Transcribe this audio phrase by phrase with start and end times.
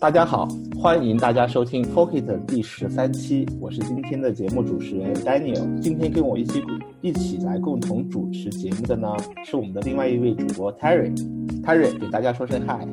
[0.00, 5.78] 大家好，欢迎大家收听 Pocket 第十三期，我是今天的节目主持人 Daniel。
[5.78, 6.64] 今天跟我一起
[7.02, 11.14] 一起来共同主持节目的呢，是我们的另外一位主播 Terry。
[11.62, 12.88] Terry 给大家说声嗨。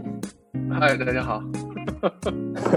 [0.69, 1.41] 嗨，大家好。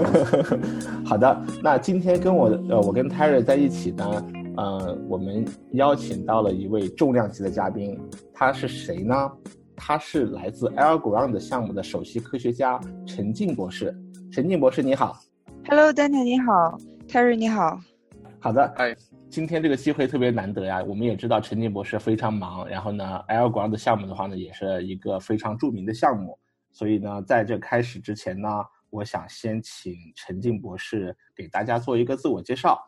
[1.03, 4.25] 好的，那今天跟我呃，我跟 Terry 在一起呢，
[4.55, 7.99] 呃，我们邀请到了一位重量级的嘉宾，
[8.33, 9.29] 他是谁呢？
[9.75, 13.93] 他是来自 AirGround 项目的首席科学家陈静博士。
[14.31, 15.19] 陈静博士，你好。
[15.67, 17.77] Hello，Daniel，你好，Terry，你好。
[18.39, 18.95] 好的，哎。
[19.29, 20.81] 今天这个机会特别难得呀。
[20.83, 26.39] 我们也知道陈静博士非常忙，然后呢，AirGround 项目的话呢，也是一个非常著名的项目。
[26.71, 28.47] 所以呢，在这开始之前呢，
[28.89, 32.79] 我想先请陈静博士给大家做一个自我介绍。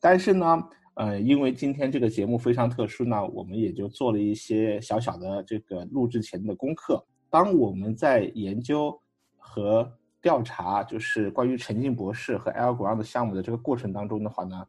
[0.00, 0.62] 但是呢，
[0.94, 7.04] 呃，因为今天这个节目非常特殊呢，我们也就做了一些小小的这个录制前的功课。
[7.30, 8.96] 当我们在研究
[9.38, 9.92] 和
[10.24, 14.66] 调查就是关于陈静博士和 AirGround 项目的这个过程当中的话呢，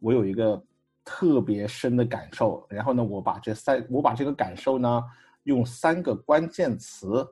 [0.00, 0.60] 我有一个
[1.04, 2.66] 特别深的感受。
[2.68, 5.00] 然后呢，我把这三我把这个感受呢，
[5.44, 7.24] 用三个关键词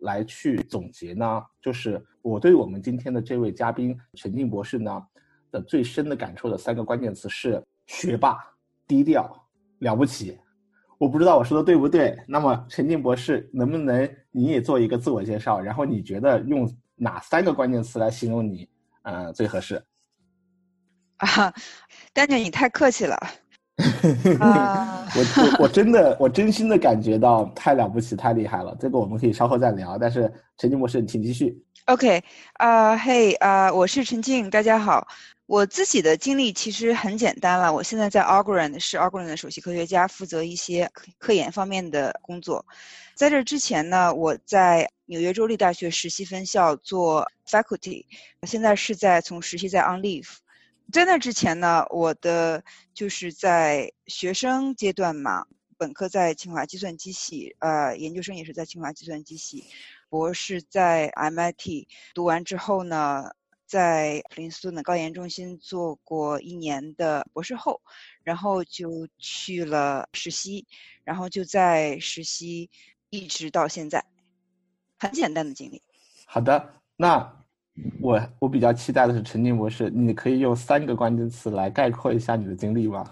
[0.00, 5.02] 来去总结呢，就是我对我们今天的这位嘉宾陈静博士呢
[5.50, 8.36] 的最深的感受的三个关键词是学霸、
[8.86, 9.34] 低调、
[9.78, 10.38] 了不起。
[10.98, 12.14] 我不知道我说的对不对。
[12.28, 15.58] 那么陈静博士，能不能你也做一个自我介绍？
[15.58, 16.70] 然后你觉得用
[17.02, 18.68] 哪三个关键词来形容你，
[19.02, 19.82] 呃，最合适？
[21.16, 21.52] 啊，
[22.12, 23.16] 丹姐，你太客气了。
[23.80, 28.76] 我我我真的我真心的感觉到太了不起，太厉害了。
[28.78, 29.96] 这个我们可以稍后再聊。
[29.96, 31.58] 但是陈静博士，请继续。
[31.86, 32.22] OK，
[32.54, 35.08] 啊，嘿，啊，我是陈静，大家好。
[35.46, 37.72] 我自己的经历其实很简单了。
[37.72, 42.64] 我现在在 Algorand 是 Algorand 的首席科学家，负责一些科研方面的工作。
[43.16, 48.04] 在这之前呢，我在纽约州立大学实习分校做 faculty，
[48.46, 50.28] 现在是在从实习在 on leave。
[50.92, 52.62] 在那之前呢，我的
[52.94, 55.44] 就是在学生阶段嘛，
[55.80, 59.64] 本科在清华计算机系，呃，研究生也是在清华计算机系，
[60.10, 63.30] 博士在 MIT 读完之后呢。
[63.70, 67.80] 在普林斯顿的高研中心做过一年的博士后，
[68.24, 70.66] 然后就去了实习，
[71.04, 72.68] 然后就在实习
[73.10, 74.04] 一直到现在，
[74.98, 75.80] 很简单的经历。
[76.26, 77.44] 好的，那
[78.00, 83.08] 我我比较期待的是陈静博士，你可以用三个关键词来概括一下你的经历吗？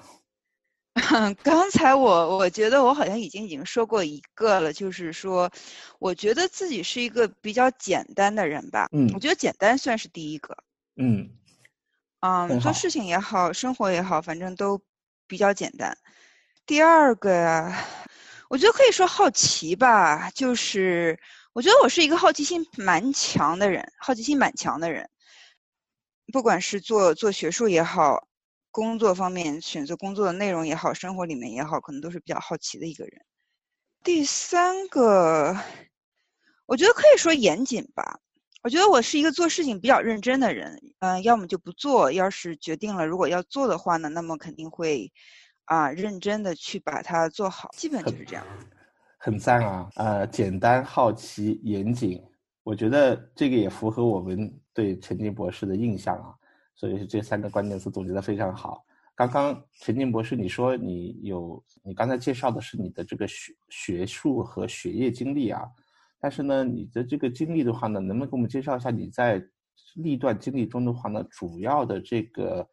[1.42, 5.50] 刚才我我觉得我好像已经已经说过一个了，就是说，
[5.98, 8.88] 我觉得自己是一个比较简单的人吧。
[8.92, 10.56] 嗯，我觉得简单算是第一个。
[10.96, 11.30] 嗯，
[12.20, 14.80] 嗯，做事情也好，生活也好，反正都
[15.26, 15.96] 比较简单。
[16.66, 17.84] 第二个呀，
[18.48, 21.18] 我觉得可以说好奇吧，就是
[21.52, 25.08] 我觉得我是一个好奇心蛮强的人，好奇心蛮强的人，
[26.32, 28.26] 不管是做做学术也好。
[28.70, 33.24] 工作方面选择工作的内容也好，生活里面也好，可能都是比较好奇的一个人。
[34.04, 35.56] 第三个，
[36.66, 38.20] 我觉得可以说严谨吧。
[38.62, 45.12] 我觉得我是一个做事情比较认真的人，嗯，要么就不做，要是决定了如果要做的话呢，那么肯定会
[45.64, 48.44] 啊认真的去把它做好，基本就是这样。
[49.16, 52.22] 很赞啊，呃，简单、好奇、严谨，
[52.62, 56.34] 我觉得这个也符合我们对陈静博士的印象啊。
[56.78, 58.84] 所以这三个关键词总结的非常好。
[59.16, 65.68] 刚刚陈静博士，你说你有，你刚才介绍的是你的这个学学术和学业经历啊，
[66.20, 69.44] 但是呢，你的这个经历的话呢，能不能给我们介绍一下你在
[69.96, 72.64] 历段经历中的话呢，主要的这个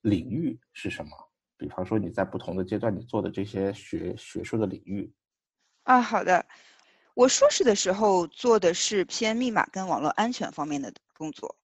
[0.00, 1.10] 领域是什么？
[1.58, 5.12] 比方说你在不同的阶段你做的这些学学术的领域。
[5.82, 6.46] 啊，好的，
[7.12, 11.54] 我硕士的时候做的是偏密码跟网络安全方面的工作。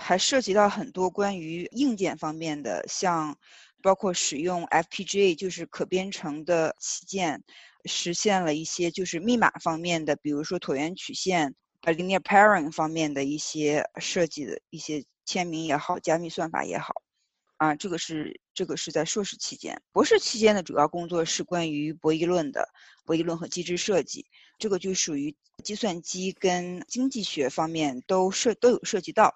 [0.00, 3.36] 还涉及到很多关于硬件方面的，像
[3.82, 7.42] 包括使用 FPGA，就是可编程的器件，
[7.84, 16.94] 实现了一些就是密码方面的，比如说椭圆曲线、linear pairing 方面的一些设计的一些签名也好，加密算法也好，
[17.58, 19.80] 啊，这个是这个是在硕士期间。
[19.92, 22.66] 博士期间的主要工作是关于博弈论的，
[23.04, 24.24] 博弈论和机制设计，
[24.58, 29.34] 这个就属于计算机跟经济学方面都涉都有涉及到。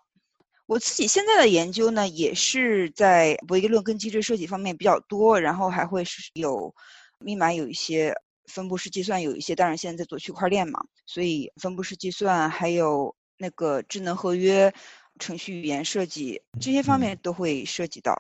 [0.72, 6.74] 我自己现在的研究呢，也是在博弈论跟机制设计方面比较多，然后还会是有
[7.18, 8.14] 密码有一些
[8.46, 14.72] 分布式计算有一些，当然现在在做区块链嘛，所以分布式计算还有那个智能合约、
[15.18, 18.16] 程序语言设计这些方面都会涉及到。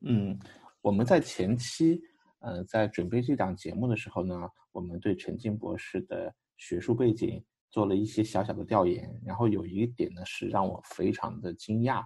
[0.00, 0.40] 嗯，
[0.80, 2.00] 我们在前期
[2.38, 12.04] 呃在准备这档节目的时候呢，我们对陈静博士的学术背景做了一些小小的调研，然后有一点呢是让我非常的惊讶，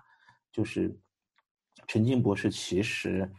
[0.52, 0.96] 就是
[1.86, 3.30] 陈静博士其实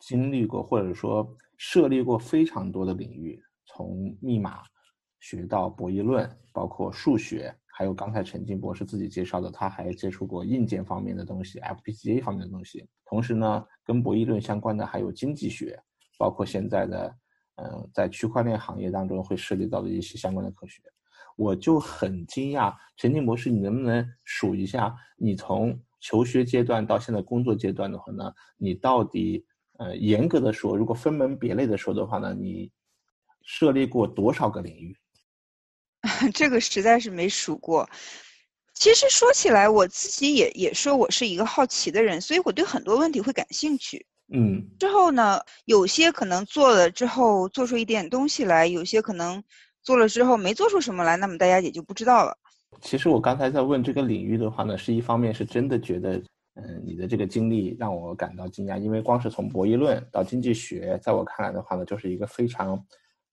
[0.00, 4.62] 经历过或者说涉猎过非常多的领域，从密码
[5.20, 12.88] 学到博弈论，包括数学，还有刚才陈静博士自己介绍的，他还接触过硬件方面的东西，FPGA 方面的东西。
[13.04, 15.78] 同时呢，跟博弈论相关的还有经济学，
[16.18, 17.16] 包括现在的
[17.56, 20.82] 嗯，在区块链行业当中会涉及到的一些相关的科学。
[21.36, 29.44] 我就很惊讶，陈静博士，你能不能数一下，你从求学阶段到现在工作阶段的话呢，你到底
[29.78, 32.70] 呃严格的说，如果分门别类的说的话呢，你
[33.42, 34.96] 涉猎过多少个领域？
[36.32, 37.88] 这个实在是没数过。
[38.72, 44.06] 其实说起来，我自己也也说我是一个好奇的人，所以我对很多问题会感兴趣。
[44.32, 49.44] 嗯，之后呢，有些可能做了之后做出一点东西来，有些可能。
[49.86, 52.36] 做了之后没做出什么来，那么大家也就不知道了。
[52.80, 56.20] 其实我刚才在问这个领域的话呢，是一方面是真的觉得，
[56.54, 62.74] 嗯，你的这个经历让我感到惊讶，因为光是从博弈论到经济学，在我看来的话呢，就是一个非常，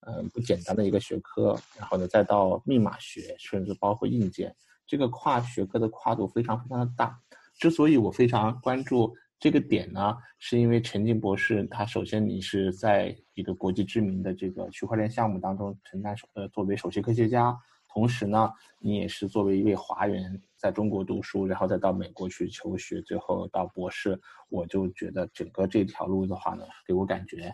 [0.01, 1.59] 嗯，不简单的一个学科。
[1.75, 4.55] 然后呢，再到密码学，甚至包括硬件，
[4.85, 7.19] 这个跨学科的跨度非常非常的大。
[7.57, 9.11] 之所以我非常关注。
[9.39, 17.53] 这个点呢，是因为陈静博士，他首先你是在一个国际知名的这个区块链项目当中承担首呃作为首席科学家，
[17.89, 18.49] 同时呢，
[18.79, 27.53] 你也是作为一位华人在中国读书，然后再到美国去求学，最后到博士，我就觉得整个这条路的话呢，给我感觉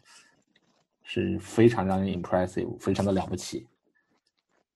[1.02, 3.68] 是非常让人 impressive，非常的了不起，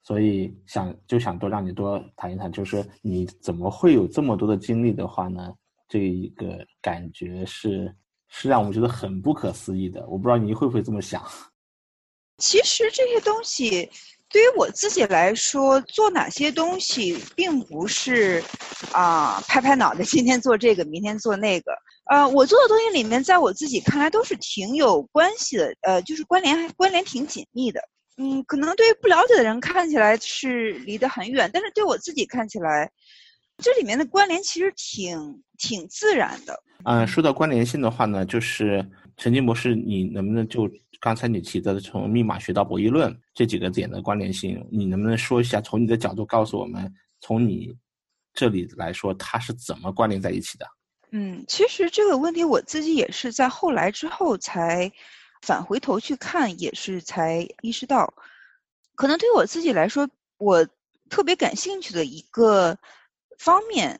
[0.01, 5.53] 所以想就想多让你多谈一谈，就是你怎么会有这么多的经历的话呢？
[5.93, 7.95] 这一个感觉是
[8.27, 11.23] 是让我们觉得很不可思议的，我不知道你会不会这么想。
[12.39, 13.87] 其实这些东西
[14.27, 18.43] 对于我自己来说，做哪些东西并不是
[18.91, 21.71] 啊拍拍脑袋，今天做这个，明天做那个。
[22.05, 27.79] 呃，我做的东西里面，在我自己看来都是挺有关系的，呃，就是关联关联挺紧密的。
[28.17, 32.91] 嗯，可能对于不了解的人看起来是离得很远，但是对我自己看起来。
[33.57, 36.63] 这里面的关联其实挺挺自然的。
[36.85, 38.85] 嗯，说到关联性的话呢，就是
[39.15, 40.69] 陈静博士，你能不能就
[40.99, 47.73] 刚才你提到的从密码学到博弈论这几个点的关联性，你能不能说一下，从你的角度告诉我们，从你
[48.33, 50.65] 这里来说，它是怎么关联在一起的？
[51.11, 54.91] 嗯，其实这个问题我自己也是在后来之后才
[55.41, 58.13] 返回头去看，也是才意识到，
[58.95, 60.67] 可能对我自己来说，我
[61.09, 62.77] 特别感兴趣的一个。
[63.43, 63.99] 方面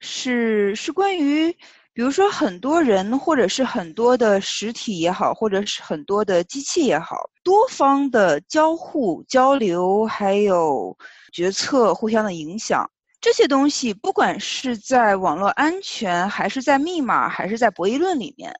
[0.00, 1.50] 是是关于，
[1.94, 10.94] 比如说很多人或者是很多的实体也好，或者是很多的机器也好，多方的交互交流，还有
[11.32, 12.90] 决策互相的影响，
[13.22, 18.54] 这些东西不管是在网络安全，还是在密码，还是在博弈论里面，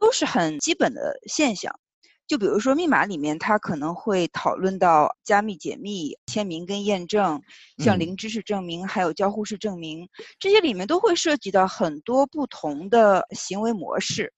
[0.00, 1.78] 都是很基本的现象。
[2.28, 7.40] 就比如说密码里面，它可能会讨论到加密、解密、签名跟验证，
[7.78, 10.08] 像零知识证明还有交互式证明，
[10.38, 14.32] 这些里面都会涉及到很多不同的行为模式。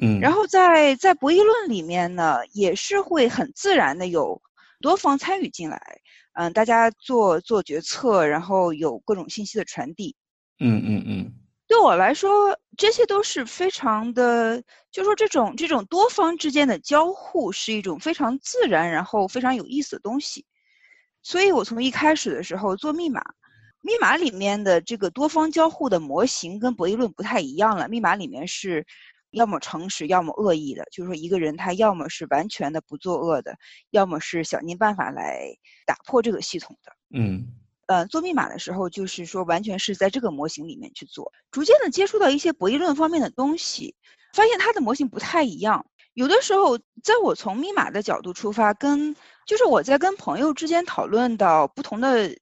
[0.00, 4.40] 嗯，然后在在博弈论里面呢，也是会很自然的有
[4.80, 6.00] 多方参与进来，
[6.34, 10.14] 嗯，大家做做决策，然后有各种信息的传递。
[10.60, 11.34] 嗯嗯嗯。
[11.72, 20.44] 对我来说，这些都是非常的，就说这种这种多方之间的交互是一种非常自然，然后非常有意思的东西。
[21.22, 23.22] 所以我从一开始的时候做密码，
[23.80, 27.88] 密码里面的这个多方交互的模型跟博弈论不太一样了。
[27.88, 28.84] 密码里面是
[29.30, 33.56] 要么诚实，要么恶意的，就是说一个人他要么是完全的不作恶的，
[33.88, 35.46] 要么是想尽办法来
[35.86, 36.92] 打破这个系统的。
[37.18, 37.46] 嗯。
[37.92, 41.30] 呃，做密码的时候，就是说完全是在这个模型里面去做。
[41.50, 43.94] 逐渐的接触到一些博弈论方面的东西，
[44.32, 45.84] 发现它的模型不太一样。
[46.14, 49.14] 有的时候，在我从密码的角度出发，跟
[49.46, 52.34] 就是我在跟朋友之间讨论到不同的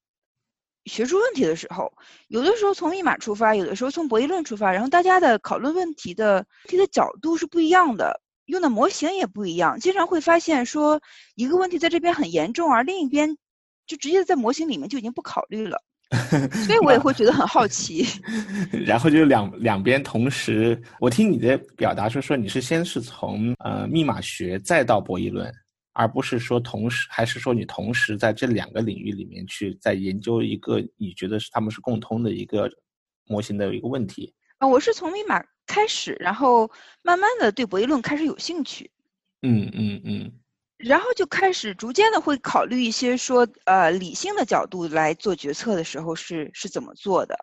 [0.85, 1.91] 学术问题的时候，
[2.29, 9.81] 有的时候从密码出发，有的时候从博弈论出发，然后大家的讨论问题的题的角度是不一样的，用的模型也不一样。
[9.81, 11.01] 经常会发现说
[11.35, 13.37] 一个问题在这边很严重，而另一边。
[13.87, 15.77] 就直接在模型里面就已经不考虑了，
[16.65, 18.05] 所以我也会觉得很好奇。
[18.85, 25.51] 然后就两两边同时，我听你的表达说说你是先是从呃密码学再到博弈论，
[25.93, 32.69] 而不是说同时，还是说你同时在这两个领域里面去在研究一个你觉得是他们是共通的一个
[33.25, 34.33] 模型的一个问题？
[34.59, 36.69] 啊，我是从密码开始，然后
[37.01, 38.89] 慢慢的对博弈论开始有兴趣。
[39.41, 40.31] 嗯嗯嗯。
[40.83, 47.37] 然后就开始逐渐的会考虑一些说，呃，理性的角度来做决策的时候是是怎么做的，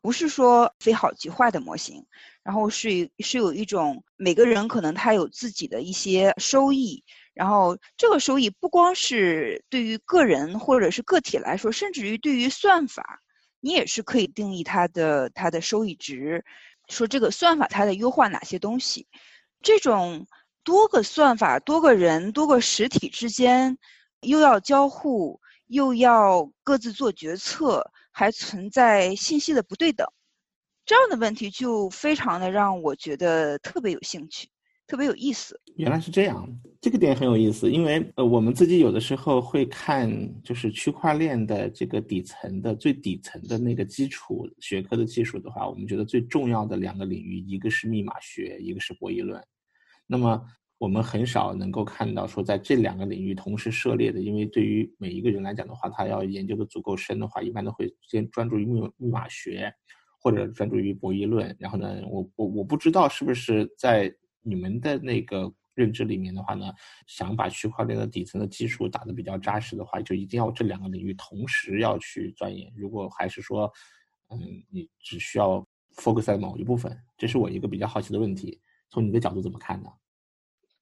[0.00, 2.06] 不是说非好即坏的模型，
[2.42, 7.02] 然后是是有一种每个人可能他有自己的一些收益，
[7.34, 13.20] 然后这个收益不光是对于个人或者是个体来说，甚至于对于算法，
[13.60, 16.44] 你也是可以定义它的它的收益值，
[16.88, 19.08] 说这个算法它在优化哪些东西，
[19.62, 20.26] 这种。
[20.68, 23.78] 多个算法、多个人、多个实体之间，
[24.20, 30.06] 又要交互，又要各自做决策，还存在信息的不对等，
[30.84, 34.46] 这样的问题就非常的让我觉得特别有兴趣，
[34.86, 35.58] 特别有意思。
[35.76, 36.46] 原来是这样，
[36.82, 40.06] 这个点很有意思，因为呃，我们自己有的时候会看，
[40.42, 49.42] 就是区块链的这个底层的最底层的那个基础学科的技术的话，我们觉得最重要的两个领域，一个是密码学，一个是博弈论。
[50.10, 50.42] 那么
[50.78, 59.70] 我们很少能够看到说在这两个领域同时涉猎的，因为对于每一个人来讲的话，他要研究的足够深的话，一般都会先专注于密密码学，
[60.18, 61.54] 或者专注于博弈论。
[61.58, 64.10] 然后呢，我我我不知道是不是在
[64.40, 66.72] 你们的那个认知里面的话呢，
[67.06, 72.72] 想把区块链的底层的技术打得比较扎实的话，就一定要这两个领域同时要去钻研。
[72.74, 73.70] 如果还是说，
[74.30, 78.60] 嗯，你只需要 focus 在某一部分，这是我一个比较好奇的问题。
[78.90, 79.90] 从你的角度怎么看呢？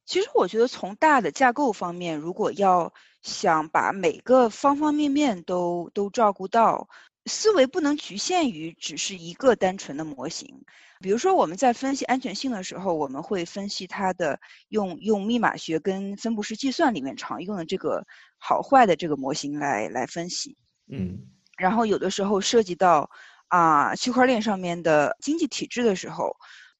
[0.04, 6.88] 其实我觉得，从大的架构方面，如果要想把每个方方面面都都照顾到，
[7.25, 10.64] 思维不能局限于只是一个单纯的模型。
[11.00, 18.06] 比如说，我们在分析安全性的时候，我们会分析它的用用密码学跟分布式计算里面常用的这个
[18.38, 20.56] 好坏的这个模型来来分析。
[20.86, 21.18] 嗯。
[21.58, 23.10] 然后有的时候涉及到
[23.48, 26.36] 啊区块链上面的经济体制的时候。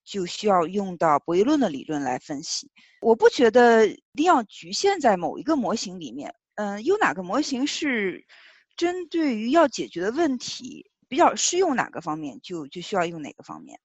[0.07, 2.71] 就需要用到博弈论的理论来分析。
[3.03, 6.33] 我不觉得一定要局限在某一个模型里面。
[6.55, 8.25] 嗯，有哪个模型是
[8.77, 13.79] 针对于要解决的问题比较适用哪个方面，就就需要用哪个方面。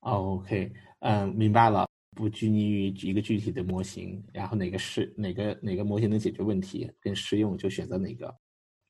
[0.00, 1.86] 哦 OK，嗯，明白了。
[2.16, 8.34] 不拘泥于一个具体的模型，然后哪个是哪个哪个模型能解决问题更适用，就选择哪个。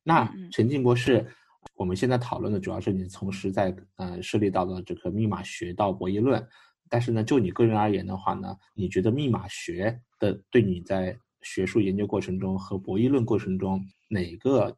[0.05, 1.27] 那陈静博士。
[1.75, 6.47] 我们现在讨论的主要是你从实在呃涉猎到的这个密码学到博弈论，
[6.89, 14.77] 但是呢，就你个人而言的话呢，你觉得密码学的对你在学术研究过程中和博弈论过程中哪个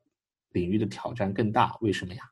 [0.51, 1.77] 领域的挑战更大？
[1.81, 2.23] 为什么呀？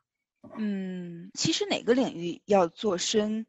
[0.57, 3.45] 嗯，其实哪个领域要做深，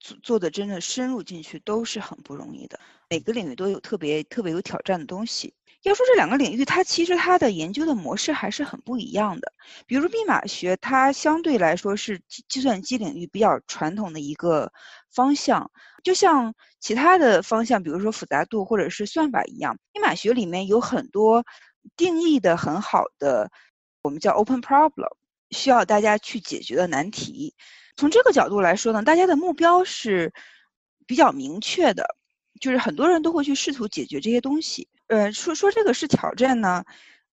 [0.00, 5.54] 做做的真的深入进去都是很不容易的，每个领域都有特别特别有挑战的东西。
[5.88, 9.52] 要说这两个领域，它其实它的研究的模式还是很不一样的。
[9.86, 14.72] 比如密码学，它相对来说是计算机领域比较传统的一个
[15.12, 15.70] 方向，
[16.02, 21.44] 就像其他的方向，比如说复杂度或者是算法一样，密码学里面有很多
[21.96, 23.52] 定义的很好的，
[24.02, 25.10] 我们叫 open problem，
[25.52, 27.54] 需要大家去解决的难题。
[27.96, 30.32] 从这个角度来说呢，大家的目标是
[31.06, 32.16] 比较明确的，
[32.60, 34.88] 就是很多人都会去试图解决这些东西。
[35.08, 36.84] 呃，说说这个是挑战呢，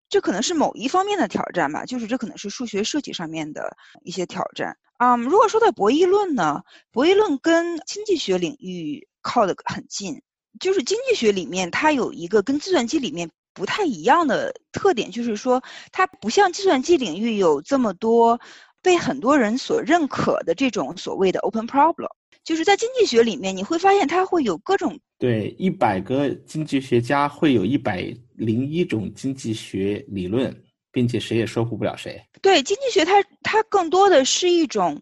[0.09, 4.77] 这可能是某一方面的挑战吧，就是这可能是数学设计上面的一些挑战。
[4.99, 6.61] 嗯，如果说到博弈论呢，
[6.91, 10.21] 博弈论跟经济学领域靠得很近，
[10.59, 18.39] 就是经济学里面它有一个跟计算机里面不太一样的特点，就是说它不像计算机领域有这么多
[18.81, 22.09] 被很多人所认可的这种所谓的 open problem。
[22.43, 30.53] 就是在经济学里面，你会发现它会有各种对一百个经济学家会有一百零一种经济学理论，
[30.91, 32.21] 并且谁也说服不了谁。
[32.41, 35.01] 对经济学，它它更多的是一种，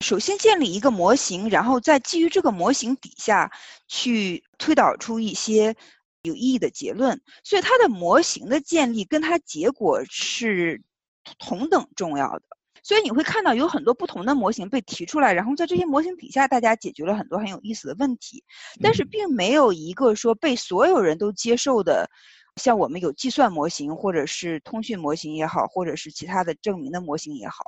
[0.00, 3.52] 首先建立一个模型，然后再基于这个模型底下
[3.88, 5.76] 去推导出一些
[6.22, 7.20] 有意义的结论。
[7.44, 10.80] 所以它的模型的建立跟它结果是
[11.38, 12.44] 同等重要的。
[12.82, 18.42] 所以你会看到有很多不同的模型被提出来，然后在这些模型底下，大家解决了很多很有意思的问题，
[18.82, 22.10] 但是并没有一个说被所有人都接受的，
[22.56, 27.62] 像我们有计算模型，或者是通讯模型也好，或者是其他的证明的模型也好，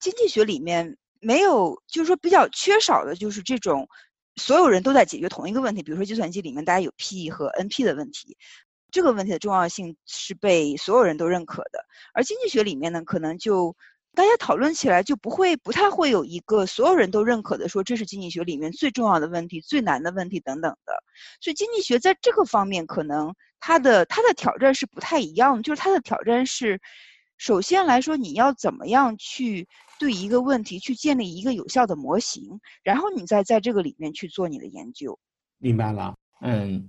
[0.00, 3.88] 经济学里面没有，就是说比较缺少的就是这种
[4.34, 8.36] 所有人都在解决同一个问题，比如说计算机里面大家有 P 和 NP 的问题，
[8.90, 13.76] 这个问题的重要性是被所有人都认可的，而经济学里面呢，可能就。
[14.18, 20.92] 大家讨论起来就不会不太会有一个所有人都认可的说这是经济学里面最重要的问题、最难的问题等等的。
[21.40, 26.80] 所以经济学在这个方面可能它的它的挑战是不太一样的，就是它的挑战是，
[27.36, 29.68] 首先来说你要怎么样去
[30.00, 35.16] 对一个问题去建立一个有效的模型，然后你再在这个里面去做你的研究。
[35.58, 36.84] 明白了，嗯，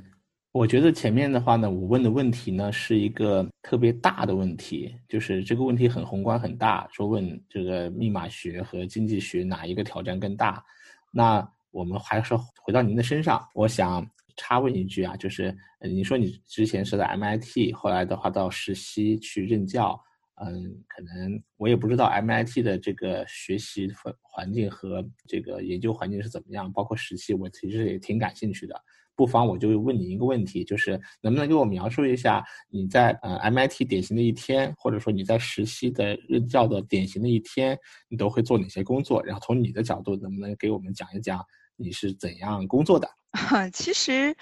[0.52, 10.64] 我觉得前面的话呢，我问的问题呢是一个特别大的问题，就是这个问题很宏观很大，说问这个密码学和经济学哪一个挑战更大？
[11.12, 14.04] 那我们还是回到您的身上，我想
[14.38, 20.04] 插问一句啊，就是你说你之前是在 MIT，后来的话到实习去任教，
[20.42, 28.82] 嗯，可能我也不知道 MIT 的这个学习环环境和这个研究环境是怎么样，包括实习，我其实也挺感兴趣的。
[29.20, 39.22] 不妨我就问你一个问题，就是能不能给我描述一下你在呃 MIT 典型的一天，或者说你在实习的任教的典型的一天，你都会做哪些工作？
[39.26, 41.44] 然后从你的角度，能不能给我们讲一讲
[41.76, 43.10] 你是怎样工作的？
[43.74, 44.34] 其实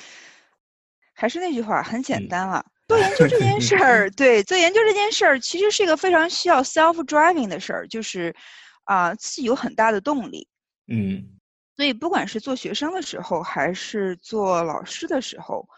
[1.16, 2.64] 还是那句话，很简单了。
[2.88, 8.36] 做研究这件事儿，对，做研究这件事儿，其实是一个非常需要 self driving 的事儿，就是
[8.84, 10.48] 啊，自己有很大的动力。
[10.88, 11.37] 嗯。
[11.78, 15.70] 所以，不管是做学生的时候，还是做老师的时候，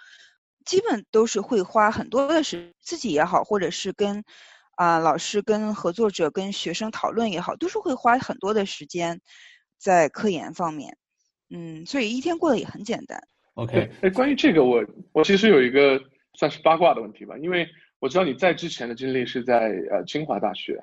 [0.63, 4.23] 基本都是会花很多的时，自己也好，或者是跟
[4.77, 9.19] 啊老师、跟合作者、跟学生讨论也好，都是会花很多的时间
[9.77, 10.95] 在科研方面。
[11.49, 13.21] 嗯，所以一天过得也很简单。
[13.55, 16.01] OK，哎，关于这个，我我其实有一个
[16.33, 17.67] 算是八卦的问题吧，因为
[17.99, 20.79] 我知道你在之前的经历是在呃清华大学，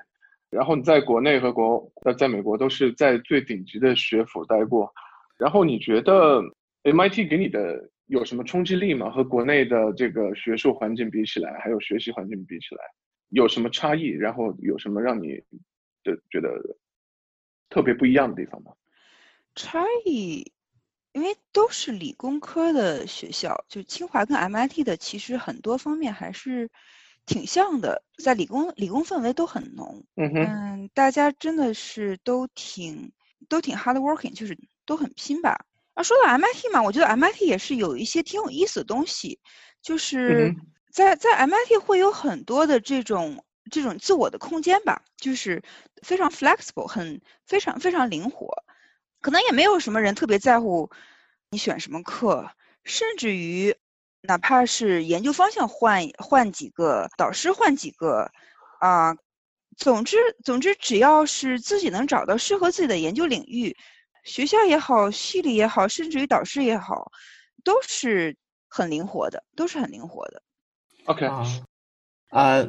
[0.51, 4.93] 然后你在国内和国呃在美国都是在最顶级的学府待过。
[5.37, 6.41] 然后你觉得
[6.83, 9.11] MIT 给你的有什么冲击力吗？
[9.11, 12.81] 和国内的这个学术环境比起来，还有学习环境比起来，
[13.29, 14.05] 有什么差异？
[14.07, 15.35] 然后有什么让你
[16.03, 16.49] 的觉得
[17.69, 18.71] 特别不一样的地方吗？
[19.55, 20.51] 差异，
[21.13, 26.69] 因为都是理工科的学校，就清华跟 MIT 的，其实很多方面还是
[27.25, 30.03] 挺像的，在理工理工氛围都很浓。
[30.15, 33.11] 嗯哼，大家真的是都挺
[33.49, 34.57] 都挺 hard working，就是。
[34.87, 35.65] 都很拼吧。
[35.93, 39.39] 啊，说到 MIT 嘛，我觉得 MIT 也是有一些挺有意思的东西，
[39.81, 40.55] 就是
[40.91, 45.63] 在在 MIT 会有很多的这种这种自我的空间吧，就是
[46.03, 48.47] 非常 flexible，很非常非常灵活，
[49.21, 50.89] 可能也没有什么人特别在乎
[51.49, 52.51] 你选什么课，
[52.83, 53.75] 甚至于
[54.21, 58.31] 哪怕是研究方向换换几个，导师换几个，
[58.79, 59.17] 啊，
[59.75, 63.75] 总之总之只要是自己能找到适合自己的研究领域。
[64.27, 67.09] 学校也好，系里也好，甚至于导师也好，
[67.63, 68.35] 都是
[68.67, 70.43] 很灵活的，都是很灵活的。
[71.05, 71.43] OK 啊，
[72.31, 72.61] 啊，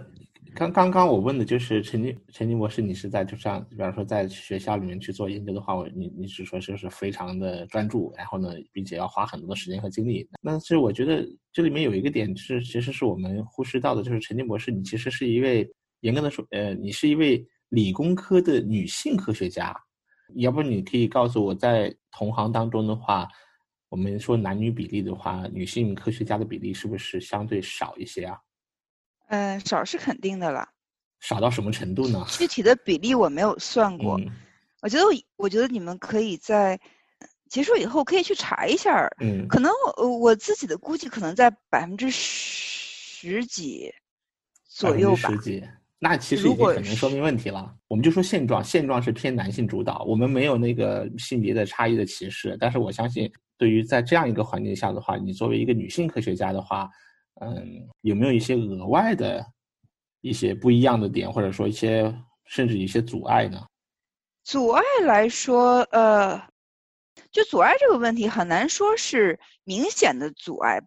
[0.54, 10.26] 刚刚刚我问的就是陈静陈静博士，你是在就像比方说在学校里面去做研究的话，我你你是说就是非常的专注，然后呢，并且要花很多的时间和精力。
[10.40, 15.68] 那其实我觉得这里面有一个点是，其实是我们忽视到的，就是陈静博士，你其实是一位
[16.00, 19.74] 严格的说，呃，你是一位理工科的女性科学家。
[20.34, 23.28] 要不你可以告诉我，在同行当中的话，
[23.88, 28.38] 我们说男女比例的话，女性科学家的比例是不是相对少一些啊？
[29.28, 30.68] 嗯，少是肯定的了。
[31.20, 32.24] 少到什么程度呢？
[32.28, 34.20] 具体的比例我没有算过。
[34.82, 35.04] 我觉得，
[35.36, 36.78] 我觉得你们可以在
[37.48, 39.08] 结束以后可以去查一下。
[39.20, 39.48] 嗯。
[39.48, 43.92] 可能我我自己的估计可能在百分之十几
[44.64, 45.30] 左右吧。
[45.30, 45.64] 十几。
[46.00, 47.74] 那其实已经很能说明问题了。
[47.88, 52.56] 我们就说现状，现状是偏男性主导，我们没有那个性别的差异的歧视。
[52.60, 56.88] 但是我相信，对于在这样一个环境下的话，你作为一个女性科学家的话，
[57.40, 59.44] 嗯，有没有一些额外的
[60.20, 62.14] 一些不一样的点，或者说一些
[62.46, 63.66] 甚至一些阻碍呢？
[64.44, 66.40] 阻碍来说，呃，
[67.32, 70.80] 就阻碍这个问题很难说是明显的阻碍，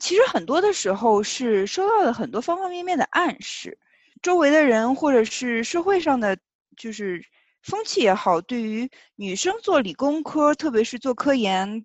[0.00, 3.78] 其实很多的时候是收到了很多方方面面的暗示。
[4.22, 6.38] 周围的人，或者是社会上的，
[6.76, 7.24] 就是
[7.60, 11.84] 风气也好，对于女生做理工科，特别是做科研，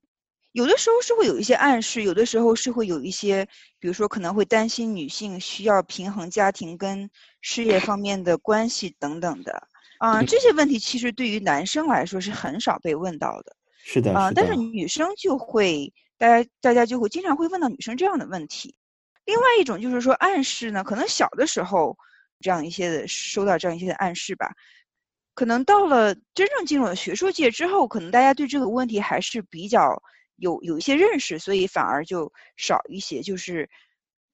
[0.52, 3.48] 有的时候是会有一些暗示，有的时候是会有一些，
[3.80, 7.10] 比如说可能会担心女性需要平衡家庭跟
[7.42, 9.68] 事业方面的关系等等的。
[9.98, 13.56] 啊，这些问题其实对于男生来说是很少被问到的。
[13.84, 18.76] 是的，啊，但是女生就会，大家大家就会经常会问到女生这样的问题。
[19.26, 21.98] 另外一种就是说暗示呢，可能小的时候。
[22.40, 24.54] 这样一些的收到这样一些的暗示吧，
[25.34, 30.02] 可能到了真正进入了学术界之后，可能大家对这个问题还是比较
[30.36, 33.22] 有有一些认识，所以反而就少一些。
[33.22, 33.70] 就是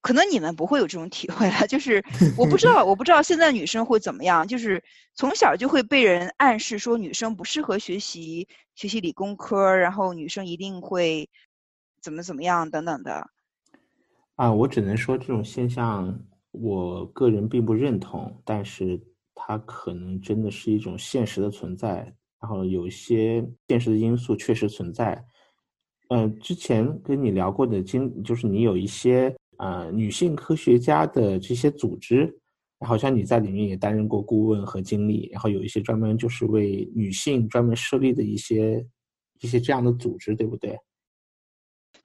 [0.01, 2.03] 可能你们不会有这种体会了，就是
[2.37, 4.47] 我不知道，我不知道现在女生会怎么样。
[4.47, 4.83] 就是
[5.15, 11.29] 从小就会被人暗示说女生不适合学习学习理工科，然后女生一定会
[12.01, 13.29] 怎么怎么样等等的。
[14.35, 16.19] 啊，我只能说这种现象。
[16.53, 19.01] 我个人并不认同，但是
[19.33, 21.95] 它可能真的是一种现实的存在，
[22.39, 25.21] 然后有一些现实的因素确实存在。
[26.09, 32.31] 呃，之前跟你聊过的经，就是你有一些呃女性科学家的这些组织，
[32.85, 38.85] 好像你在里面也担任过顾问和经理，然后有一些专门就是为女性专门设立的一些
[39.41, 40.77] 一些这样的组织，对不对？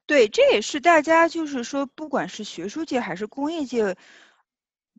[0.07, 3.95] 对，这也是大家就是说，不管是学术界还是工业界，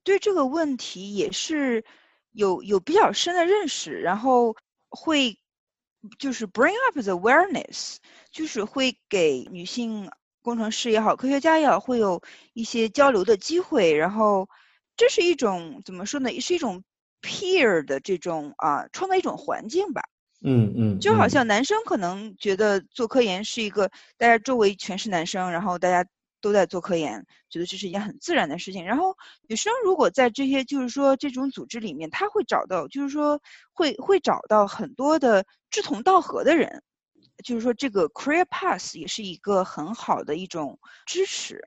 [0.04, 1.84] 对这个问题也是
[2.32, 4.56] 有有比较深的认识，然后
[4.90, 5.38] 会
[6.18, 7.98] 就是 bring up the awareness，
[8.32, 10.10] 就是会给女性
[10.42, 12.22] 工程师也好，科学家也好，会有
[12.54, 14.50] 一些交流的机会，然后
[14.96, 16.40] 这是一种怎么说呢？
[16.40, 16.84] 是一种
[17.22, 20.02] peer 的这种啊，创造一种环境吧。
[20.42, 26.10] 嗯嗯，就好像男生可能觉得做科研是一个大家周围全是男生，然后大家
[26.42, 28.86] 都在做科研，觉得这是一件很自然的事情。
[28.86, 29.16] 然后
[29.48, 36.84] 女生如果在这些就是说这种组织里面，她会找到就是说会会找到很多的志同道合的人，
[37.44, 41.62] 就是说这个 career path 也是一个很好的一种支持。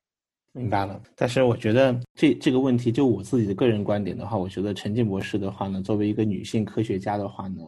[0.52, 7.62] 明白了，但是我觉得这这个问题就我自己的个人观点的话，我觉得陈静博士的话呢，作为一个女性科学家的话呢。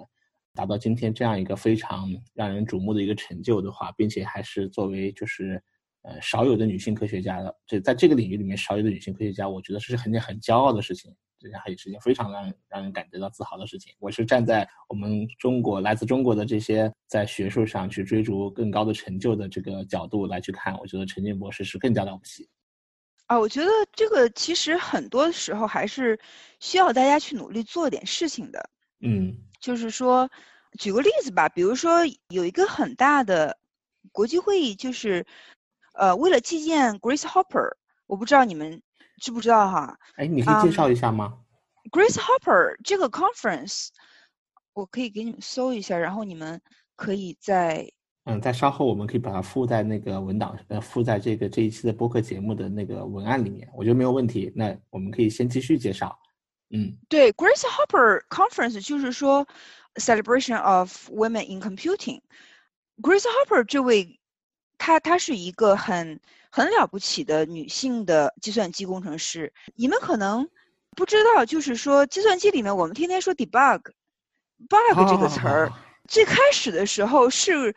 [0.57, 5.61] 达到今天这样一个非常让人瞩目的一个成就的话，并且还是作为就是
[6.05, 13.93] 呃少有的女性科学家的，这在这个领域里面少有的女性科学家，我觉得是很件很骄傲的事情，这还也是一件非常让人让人感觉到自豪的事情。
[13.99, 22.49] 我是站在我们中国来自中国的这些在学术上去追逐更高的成就的这个角度来去看，我觉得陈静博士是更加了不起。
[23.27, 26.19] 啊，我觉得这个其实很多时候还是
[26.61, 28.71] 需要大家去努力做点事情的。
[29.01, 29.37] 嗯。
[29.61, 30.31] 就是说，
[30.79, 33.57] 举个例子吧，比如说有一个很大的
[34.13, 35.25] 国际会议，就是
[35.95, 37.73] 呃，为了纪念 Grace Hopper，
[38.07, 38.83] 我不知道你们
[39.21, 39.97] 知不知道哈？
[40.17, 41.39] 哎，你可以介绍一下吗
[41.91, 43.89] ？Grace Hopper 这个 conference，
[44.73, 46.61] 我可以给你们搜一下，然后你们
[46.97, 47.91] 可以在
[48.25, 54.51] 嗯，在稍后我们可以把它附在那个文档呃，附在这个这一期的播客节目的那个文案里面，我觉得没有问题。
[54.57, 56.19] 那我们可以先继续介绍。
[56.71, 59.47] 嗯，对，Grace Hopper Conference 就是说
[59.97, 62.23] ，Celebration of Women in Computing。
[63.03, 64.19] Grace Hopper 这位，
[64.85, 66.21] 她她是一个很
[66.51, 69.51] 很了不起的女性的计算机工程师。
[69.77, 70.47] 你们可能
[70.95, 75.73] 不知道，就是说，计算机里面我们天天说 debug，bug 这个词儿，
[76.07, 77.75] 最开始的时候是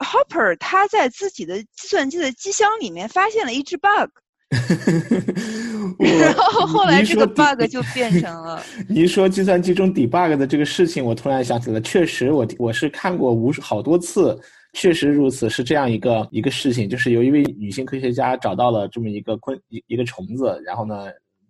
[0.00, 4.10] Hopper 他在自己的计算机的机箱里面发现了一只 bug。
[6.20, 8.62] 然后后来这个 bug 就变成了。
[8.86, 14.38] 您说计算机中 debug 的这个事情，我突然想起了，确实我我是看过无数好多次，
[14.72, 21.06] 确实如此，是这样一个一个事情，就是有一位女性科学家找到了这么一个昆一一个虫子，然后呢，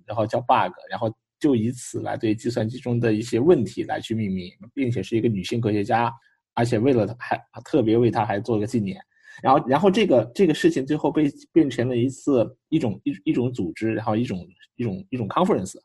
[0.06, 6.12] 然后叫 bug，然后就以此来对计算机中的一些问题来去命名，并且是一个女性科学家，
[6.54, 8.98] 而且为了还特别为她还做了个纪念。
[9.42, 15.76] 然后，然后这个这个事情最后被变成了一次一种一一种组织，然后一种一种一种 conference。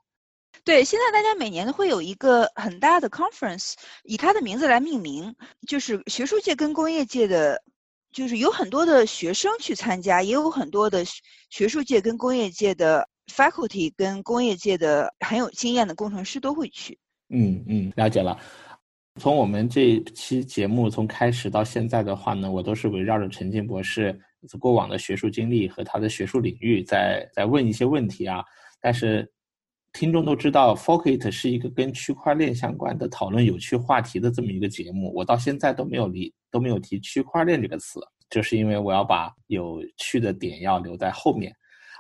[0.66, 5.36] 对，现在大家每年都会有一个很大的 conference，以它的名字来命名，
[5.68, 7.62] 就是学术界跟工业界的，
[8.12, 11.04] 就是有很多的学生去参加，也有很多的
[11.52, 16.98] 学术界跟工业界的 faculty 跟工业界的很有经验的工程师都会去。
[17.30, 18.36] 嗯嗯，了解了。
[19.22, 24.20] 从我们这期节目从开始到现在的话呢，我都是围绕着陈静博士
[24.60, 28.44] 过往的学术经历和他的学术领域在在问一些问题啊。
[28.82, 29.32] 但是
[29.96, 41.50] 听众都知道 f o c u t 是一个跟区块链相关的讨论有趣话题的这么一个节目，我到现在都没有离都没有提区块链这个词，就是因为我要把有趣的点要留在后面。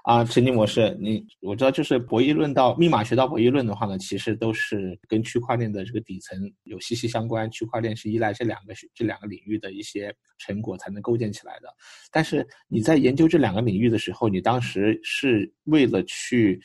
[0.04, 7.50] 啊，陈静博士，你我知道，就是博弈论到密码学到博弈论的话呢，其实都是跟区块链的这个底层有息息相关。
[7.50, 11.70] 区块链是依赖这两个这两个领域的一些成果才能构建起来的。
[12.12, 16.62] 但是你在研究这两个领域的时候，你当时是为了去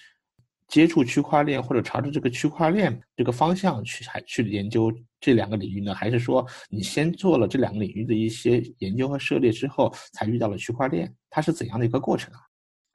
[0.71, 11.13] 接触区块链或者朝着这个区块链这个方向去还去研究这两个领域呢，还是说你先做了这两个领域的一些研究和涉猎之后，才遇到了区块链？
[11.29, 12.41] 它是怎样的一个过程啊？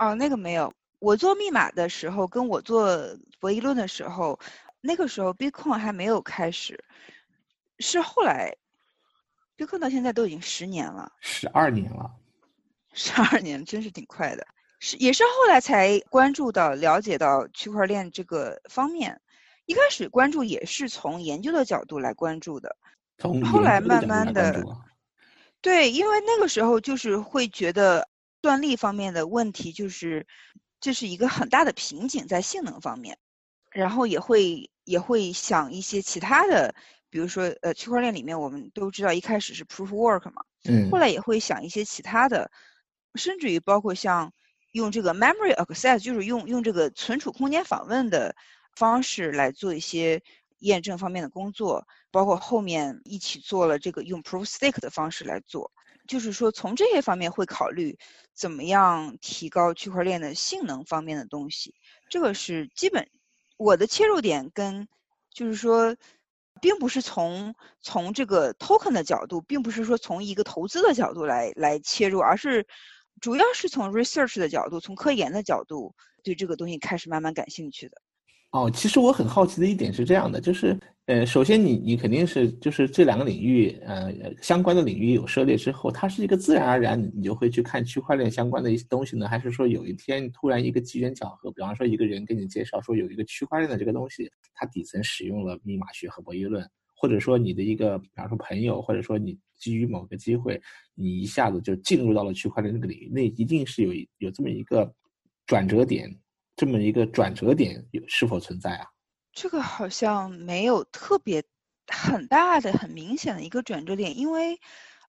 [0.07, 0.73] 哦，那个没有。
[0.99, 2.97] 我做密码的时候，跟我做
[3.39, 4.39] 博弈论的时候，
[4.79, 6.81] 那个时候 Bitcoin 还没有开始，
[7.79, 8.55] 是后来
[9.57, 12.09] ，Bitcoin 到现在都已经十年了，十二年了，
[12.93, 14.47] 十二年真是挺快的。
[14.79, 19.21] 是也是后来才关注到、了解到区块链这个方面。
[19.65, 22.75] 一开始关注也是从研究的角度来关注的，
[23.51, 24.63] 后来慢慢的，
[25.61, 28.07] 对，因为那个时候就是会觉得。
[28.43, 30.27] 算力方面的问题就是，
[30.79, 33.17] 这是一个很大的瓶颈在性能方面，
[33.71, 36.75] 然后也会也会想一些其他的，
[37.09, 42.51] 比如说呃区块链里面我们都知道一开始是 proof work 嘛，嗯，后来也会想一些其他的，
[43.15, 44.31] 甚至于包括像
[44.75, 48.35] 用这个 memory access，就是用用这个存储空间访问的
[48.75, 50.21] 方式来做一些
[50.59, 55.71] 验证方面的工作，包括后面一起做了这个用 proof stake 的方式来做，
[56.09, 57.97] 就是说从这些方面会考虑
[58.33, 61.73] 怎么样提高区块链的性能方面的东西，
[62.09, 63.07] 这个是基本
[63.55, 64.89] 我的切入点跟
[65.33, 65.95] 就是说。
[66.61, 72.65] 并不是从从这个 token 的角度，并不是说从一个投资的角度来来切入，而是
[73.21, 78.01] 主要是从 research 的角度，从科研的角度对这个东西开始慢慢感兴趣的。
[78.51, 96.65] 哦，其实我很好奇的一点是这样的，就是，呃，首先你你肯定是就是这两个领域，呃，相关的领域有涉猎之后，它是一个自然而然你就会去看区块链相关的一些东西呢，还是说有一天突然一个机缘巧合，比方说一个人给你介绍说有一个区块链的这个东西，它底层使用了密码学和博弈论，
[96.95, 100.61] 或者说你的一个比方说朋友，或者说你基于某个机会，
[100.93, 104.93] 你一下子就进入到了区块链这个领域，那一定是有有这么一个
[105.45, 106.09] 转折点。
[106.57, 108.85] 这么一个转折点有是否存在啊？
[109.33, 111.43] 这个好像没有特别
[111.87, 114.57] 很大的、很明显的一个转折点，因为，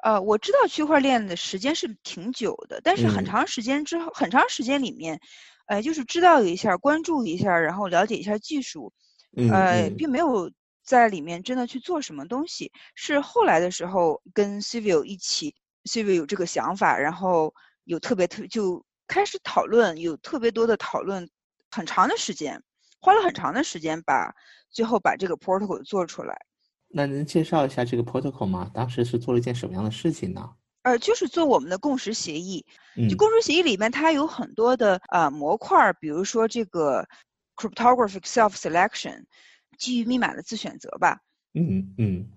[0.03, 5.21] 呃，我知道区块链的时间是挺久的，但是很长时间之后，很长时间里面，
[5.69, 8.93] 呃，就是知道一下、关注一下，然后了解一下技术，
[9.37, 10.51] 呃，并没有
[10.87, 12.73] 在里面真的去做什么东西。
[12.95, 17.53] 是后来的时候跟 Civil 一起，Civil 有这个想法，然后
[17.85, 21.29] 有特别特就开始讨论，有特别多的讨论。
[21.69, 22.63] 很长的时间，
[23.01, 24.33] 花了很长的时间把
[24.71, 26.35] 最后把这个 protocol 做出来。
[26.89, 28.71] 那能介绍一下这个 protocol 吗？
[28.73, 30.49] 当时是做了一件什么样的事情呢？
[30.83, 32.65] 呃，就是做我们的共识协议。
[33.11, 37.07] 就共识协议里面，它有很多的呃模块，比如说这个
[37.57, 39.25] cryptographic self selection，
[39.79, 41.21] 基于密码的自选择吧。
[41.55, 42.31] 嗯嗯。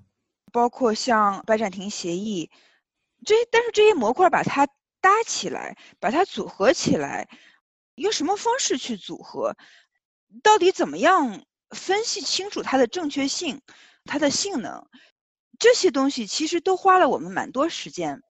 [0.51, 2.49] 包括像拜占庭协议，
[3.25, 4.67] 这些但是这些模块把它
[4.99, 7.27] 搭起来，把它组合起来。
[7.95, 9.55] 用什么方式去组合？
[10.41, 13.61] 到底怎么样分析清楚它的正确性、
[14.05, 14.87] 它的性能？
[15.59, 18.23] 这些东西其实都花了我们蛮多时间，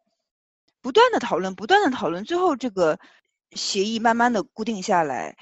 [0.81, 2.99] 不断的讨论，不断的讨论，最后这个
[3.51, 5.37] 协议慢慢的固定下来，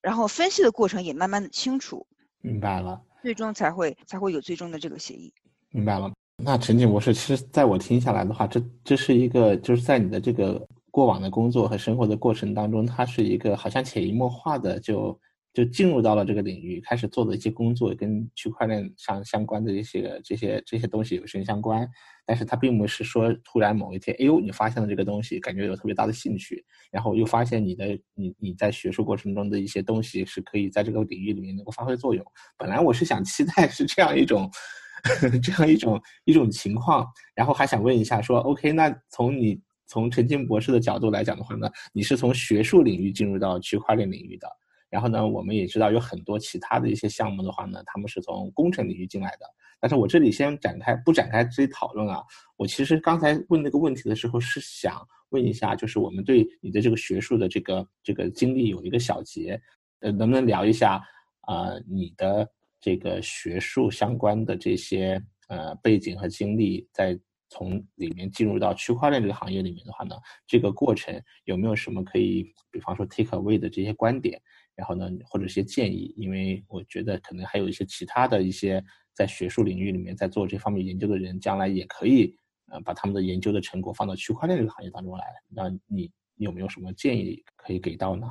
[0.00, 2.06] 然后分析的过程也慢慢的清楚。
[2.38, 3.02] 明白了。
[3.22, 5.32] 最终才会才会有最终的这个协议。
[5.70, 6.12] 明白了。
[6.42, 10.66] 那陈景博士，其实在我听下来的话，这这是一个就是在你的这个。
[10.94, 15.18] 过往的工作和生活的过程当中，它是一个好像潜移默化的就
[15.52, 21.88] 就进入到了这个领域，开始做的一些工作跟区块链相相关的一些这些这些东西有深相关。
[22.24, 32.24] 但是他并不是说突然某一天，哎呦，你发现了这个东西，感觉有特别大的兴趣，然后又发现你的你你在学术过程中的一些东西是可以在这个领域里面能够发挥作用。
[32.56, 34.50] 本来我是想期待是这样一种
[35.42, 39.60] 这样一种一种情况，然后还想问一下说，OK，那从你。
[39.88, 44.48] 从陈静博士的角度来讲的话呢，你是从学术领域进入到区块链领域的，
[44.92, 49.46] 然后呢，我们也知道有很多其他的一些项目的话呢，他们是从工程领域进来的。
[49.80, 52.22] 但是我这里先展开不展开这些讨论啊，
[52.58, 55.00] 我其实刚才问那个问题的时候是想
[55.30, 59.58] 问一下，就是我们对你的这个学术的这个这个经历有一个小结，
[60.00, 61.02] 呃，能不能聊一下
[61.40, 62.46] 啊你的
[62.78, 67.18] 这个学术相关的这些呃背景和经历在？
[67.54, 74.40] 从里面进入到区块链这个行业里面的话呢，这个过程有没有什么可以，比方说 take away 的这些观点，
[74.74, 76.14] 然后呢，或者一些建议？
[76.16, 78.82] 因为我觉得可能还有一些其他的一些
[79.14, 82.34] 在学术领域里面在做这方面研究的人，将来也可以
[82.70, 85.24] 呃把他们的研究的成果放到区块链这个行业当中来。
[85.48, 88.26] 那你有没有什么建议可以给到呢？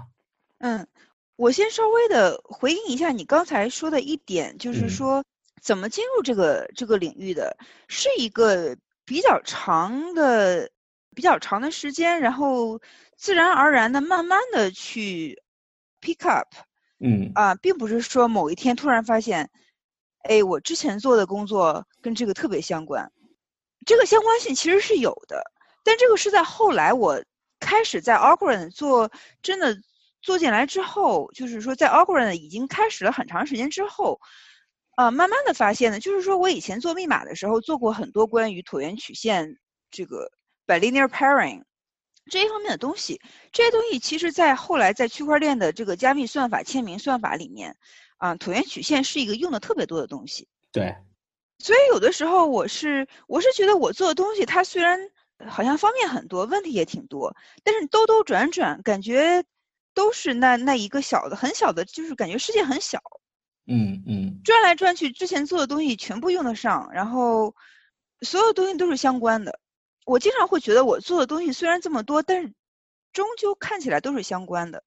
[0.60, 0.88] 嗯，
[1.36, 5.24] 我先稍微的回应一下你刚才说的一点，就是说
[5.62, 8.78] 怎么进入这个这个领域的，是一个。
[9.04, 10.72] 比较长的、
[11.14, 12.80] 比较长的时间，然后
[13.18, 15.42] 自然而然的、慢慢的去
[16.02, 16.48] pick up，
[17.00, 19.50] 嗯啊，并不是说某一天突然发现，
[20.24, 23.12] 哎，我之前做的工作跟这个特别相关，
[23.86, 25.42] 这个相关性其实是有的，
[25.84, 27.24] 但这个是在后来我
[27.60, 29.12] 开始在 a u g r a n 做，
[29.42, 29.78] 真的
[30.22, 34.20] 做进来之后，就是说在 a u g r a n 已经开始了很长时间之后。
[34.96, 39.58] 啊，慢慢的发现呢，就是说我以前做密码的时候做过很多关于椭圆曲线
[39.90, 40.30] 这个
[40.68, 41.64] bilinear pairing
[42.30, 43.20] 这一方面的东西，
[43.52, 47.76] 这些东西其实在后来在区块链的这个加密算法、签名算法里面，
[48.18, 50.48] 啊，椭圆曲线是一个用的特别多的东西。
[50.72, 50.96] 对，
[51.60, 55.00] 所以有的时候我是我是觉得我做的东西，它虽然
[55.48, 59.44] 好像方便很多，问题也挺多，但是兜兜转转，感觉
[59.94, 63.00] 都是那那一个小的很小的，就是感觉世界很小。
[63.68, 67.56] 嗯嗯，转来转去，之前做的东西全部用得上，然后
[68.22, 69.60] 所有东西都是相关的。
[70.12, 72.52] 我经常会觉得我做的东西虽然这么多，但是
[73.14, 74.84] 终究看起来都是相关的。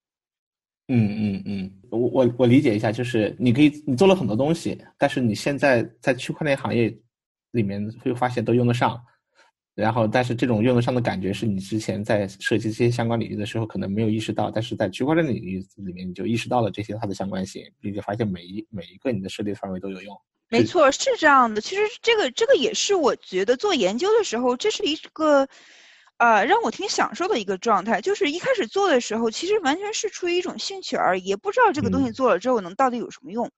[0.88, 6.94] 嗯嗯嗯，我我我理解一下，就是你可以你做了很多东西，但是你现在在区块链行业
[7.52, 9.02] 里面会发现都用得上，
[9.74, 20.16] 然后但是这种用得上的感觉是你之前在涉及这些相关领域的时候可能没有意识到，但是在区块链领域里面你就意识到了这些它的相关性，并且发现每一每一个你的设计范围都有用。
[20.48, 21.60] 没错，是这样的。
[21.60, 25.48] 其实这个这个也是我觉得做研究的时候，这是一个。
[26.18, 33.50] 呃，让我挺享受的一个状态，就是一开始做的时候，其实完全是出于一种兴趣而已，也不知道这个东西做了之后能到底有什么用，嗯，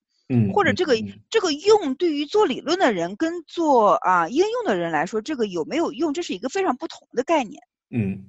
[0.52, 0.94] 或者这个
[1.30, 7.62] 这个用对于做理论的人跟做啊应用的人来说，这个有没有用，这是一个非常不同的概念。
[7.90, 8.24] 嗯，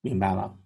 [0.00, 0.56] 明白了。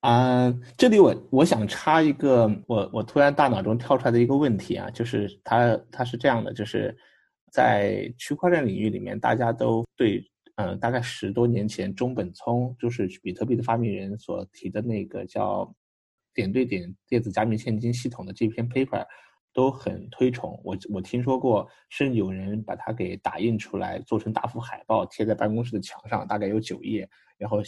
[0.00, 6.96] 啊，这里我我想插一个，我我突然大脑中跳出来的一个问题啊，就是它它是这样的，就是
[7.50, 10.24] 在区块链领域里面，大家都对。
[10.60, 15.72] 嗯，大概十多年前，中本聪就是比特币的发明人所提的那个叫
[16.34, 19.06] “点对点电子加密现金系统”的这篇 paper，
[19.58, 20.60] 都很推崇。
[20.62, 27.58] 我我听说过，甚至有人把它给打印出来，做成大幅海报，贴在办公室的墙上，大概有九页，然后。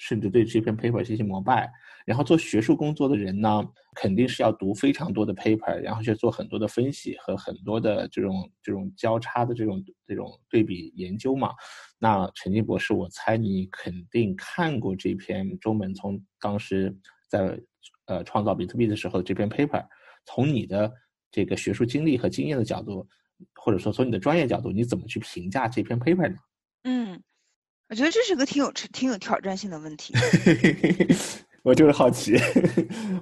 [0.00, 1.68] 甚至对这篇 paper 进行膜拜，
[2.06, 3.64] 然后做学术工作的人呢，
[3.96, 11.50] 肯定是要读非常多的 paper，然后去做很多的分析和很多的这种这种交叉的这种这种对比研究嘛。
[11.98, 16.96] 那陈静博士，我猜你肯定看过这篇中本聪当时
[17.28, 17.60] 在
[18.06, 19.84] 呃创造比特币的时候这篇 paper。
[20.26, 20.92] 从你的
[21.30, 23.06] 这个学术经历和经验的角度，
[23.54, 26.36] 或者说从你的专业角度，你怎么去评价这篇 paper 呢？
[26.84, 27.22] 嗯。
[27.90, 30.12] 我觉得这是个挺有挺有挑战性的问题。
[31.64, 32.36] 我就是好奇，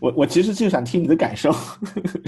[0.00, 1.54] 我我其实就想听你的感受。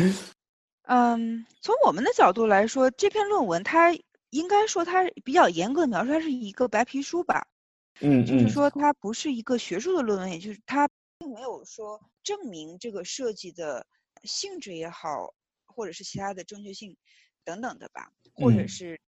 [0.87, 3.93] 嗯，从我们的角度来说，这篇论文它
[4.31, 7.45] 应该说它比较严格的描述，它是一个白皮书吧。
[8.03, 10.89] 嗯就是说它不是一个学术的论文，也就是它
[11.19, 13.85] 并没有说证明这个设计的
[14.23, 15.35] 性质也好，
[15.79, 16.97] 或者是其他的正确性
[17.45, 19.01] 等等的吧，或者是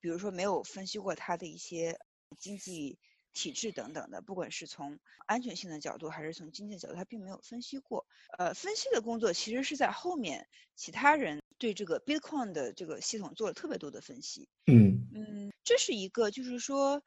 [0.00, 1.98] 比如说没有分析过它的一些。
[2.40, 2.98] 经济
[3.32, 8.04] 体制等等的，不管是从安全性的角度还是从经济角度，他并没有分析过。
[8.36, 14.48] 呃，分析的工作其实是在后面，其他人对这个 Bitcoin 的这个系统做了特别多的分析。
[14.66, 17.00] 嗯嗯，这是一个，就是说，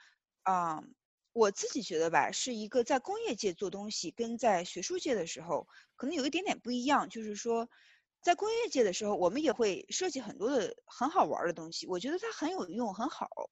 [0.44, 0.82] 啊，
[1.34, 7.10] 我自己觉得吧，是一个在工业界做东西跟在学术界的时候可能有一点点不一样。
[7.10, 7.70] 就是说，
[8.22, 13.50] 在工业界的时候，我们也会设计很多的很好玩的东西，我觉得它很有用，很好。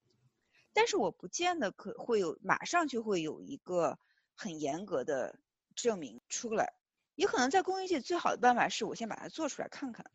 [0.73, 3.97] 但是我不见得可会有马上就会有一个
[4.35, 5.39] 很严格的
[5.75, 6.73] 证明出来，
[7.15, 10.11] 也可能在工业界最好的办法是我先把它做出来看看。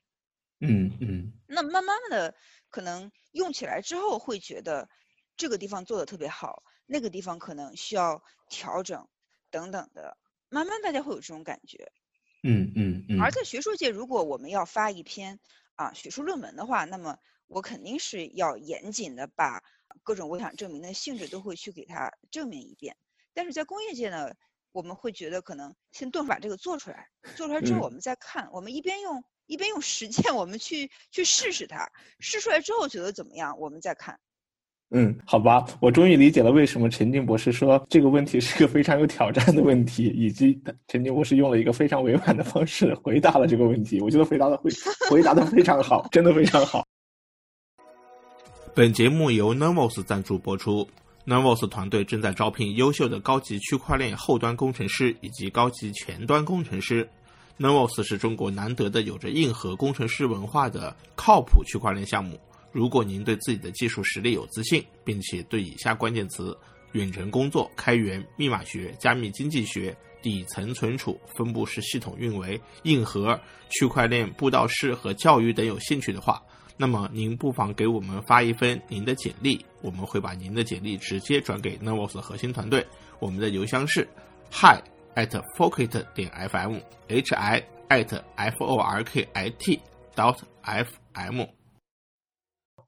[0.61, 1.33] 嗯嗯。
[1.49, 2.35] 那慢慢的
[2.69, 4.89] 可能用起来之后会觉得
[5.37, 9.09] 这个地方做的特别好，那个地方可能需要调整
[9.51, 10.17] 等等的，
[10.49, 11.91] 慢慢大家会有这种感觉。
[12.45, 13.21] 嗯嗯嗯。
[13.21, 15.41] 而在学术界，如果我们要发一篇
[15.75, 19.63] 啊学术论文的话，那么我肯定是要严谨的把。
[20.05, 22.97] 各种我想证明的性质都会去给它证明一遍，
[23.35, 24.33] 但是在工业界呢，
[24.73, 34.19] 我们会觉得可能先动手把这个做出来，做出来之后我们再看，我们一边用一边用实践，我们去去试试它，试出来之后觉得怎么样，我们再看。
[34.95, 44.01] 嗯，好吧，我终于理解了为什么陈静博士说这个问题是个非常有挑战的问题，以及陈静博士用了一个非常委婉的方式回答了这个问题。
[44.03, 44.71] 我觉得回答的回
[45.09, 46.87] 回答的非常好，真的非常好。
[48.75, 50.87] 本节目由 Nervos 赞助播出。
[51.25, 57.09] Nervos 团队正在招聘优秀的高级区块链后端工程师以及高级前端工程师。
[57.59, 62.39] Nervos 是中国难得的有着硬核工程师文化的靠谱区块链项目。
[62.73, 66.59] 如果您对自己的技术实力有自信，并且对以下关键词——
[66.93, 76.43] 远程工作、开源、密码学、加密经济学、底层存储、分布式系统运维、硬核、区块链布道师和教育等有兴趣的话，
[76.77, 82.87] 那么您不妨给我们发一份您的简历，我们会把您的简历直接转给 Nervos 核心团队。
[83.19, 84.09] 我们的邮箱是
[84.51, 84.81] hi
[85.15, 89.79] at forkit 点 fm，h i at f o r k i t
[90.17, 91.47] dot f m。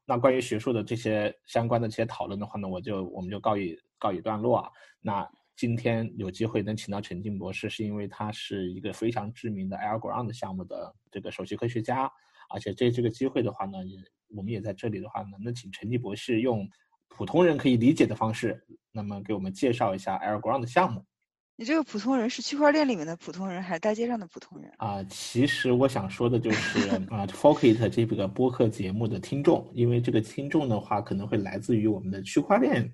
[0.06, 4.70] 那关于学术的这些相关的这些讨论的话呢，我就我们就告一告一段落啊。
[5.00, 5.26] 那
[5.56, 12.10] 今天有机会能请到陈静博士，是因为他是一个非常知名的 AirGround 项目的这个首席科学家。
[12.50, 13.98] 而且这这个机会的话呢，也
[14.36, 16.68] 我们也在这里的话呢，那请陈静博士用
[17.08, 21.04] 普通人可以理解的方式，那么给我们介绍一下 AirGround 的项目。
[21.56, 24.68] 你这个普通人是区块链里面的普通人，还是大街上的普通人？
[24.78, 32.92] 啊，其实我想说的就是啊，Forkit 这个播客节目的听众，因为这个听众的话可能会来自于我们的区块链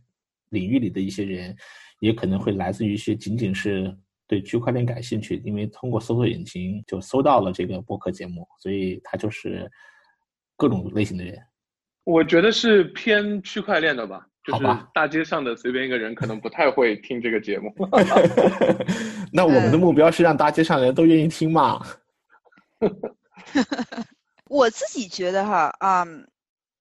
[0.51, 1.57] 领域里的一些人，
[2.01, 3.97] 也可能会来自于一些仅仅是
[4.27, 9.71] 对区块链感兴趣，因为通过搜索引擎就搜到了这个播客节目，所以他就是
[10.59, 11.39] 各种类型的人。
[12.05, 17.75] 我觉得是偏区块链的吧，就是好吧大街上的随便一个人可能不太会听这个节目。
[19.33, 21.85] 那我们的目标是让大街上的人都愿意听嘛？
[24.49, 26.05] 我自己觉得哈，啊、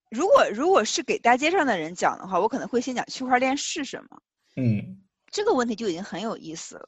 [0.10, 4.22] 如果如果是给大街上的人讲的话，我可能会先讲区块链是什么。
[4.55, 6.88] 嗯这个问题就已经很有意思了，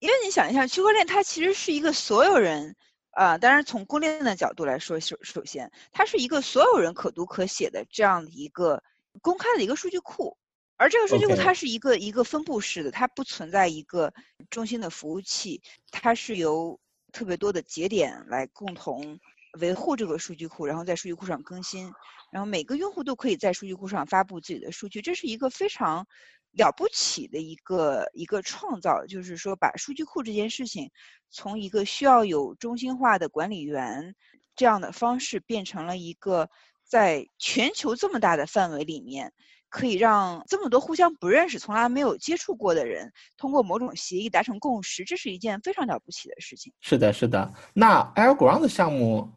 [0.00, 2.76] 因为你想一下，区块链它其实是一个所有人，
[3.12, 8.82] 啊、当然从公链的角度来说，首首先它是一个所有人可读可写的这样的一个
[9.22, 10.36] 公开的一个数据库，
[10.76, 14.12] 而这个数据库它是一个一个分布式的，它不存在一个
[14.50, 16.78] 中心的服务器，它是由
[17.12, 19.18] 特别多的节点来共同
[19.60, 21.90] 维护这个数据库，然后在数据库上更新，
[22.30, 26.06] 然后每个用户都可以在数据库上发布自己的数据，这是一个非常
[26.52, 30.90] 了不起的一个一个创造，就是说把数据库这件事情
[31.30, 34.14] 从一个需要有中心化的管理员
[34.54, 36.50] 这样的方式，变成了一个
[36.86, 39.32] 在全球这么大的范围里面。
[39.68, 46.72] 可以让这么多互相不认识、从来没有接触过的人，通过某种协议达成共识，这是一件非常了不起的事情。
[46.80, 47.52] 是的，是的。
[47.74, 49.28] 那 AirGround 的项目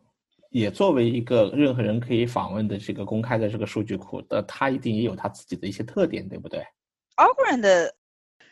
[0.51, 6.63] 也作为一个任何人可以访问的这个公开的这个数据库的，它一定也有它自己的一些特点，对不对
[7.17, 7.93] ？Algorand 的，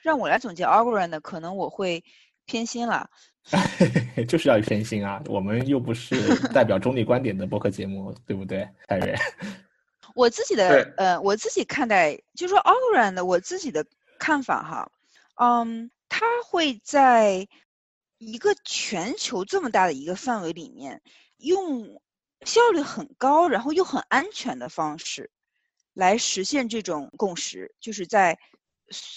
[0.02, 2.04] 让我来总结 Algorand 的，可能我会
[2.48, 3.08] 偏心了。
[4.28, 5.24] 就是要偏心啊！
[5.28, 8.68] 我们又不是代表中立观点的播客节目，对不对？
[10.16, 13.86] 我自己的呃，我自己看待，就是说 Algorand 的我自己的
[14.20, 14.92] 看法哈，
[15.36, 17.48] 嗯，他会在
[18.18, 21.02] 一个全球这么大的一个范围里面，
[21.38, 22.02] 用
[22.42, 25.32] 效率很高，然后又很安全的方式，
[25.94, 28.38] 来实现这种共识，就是在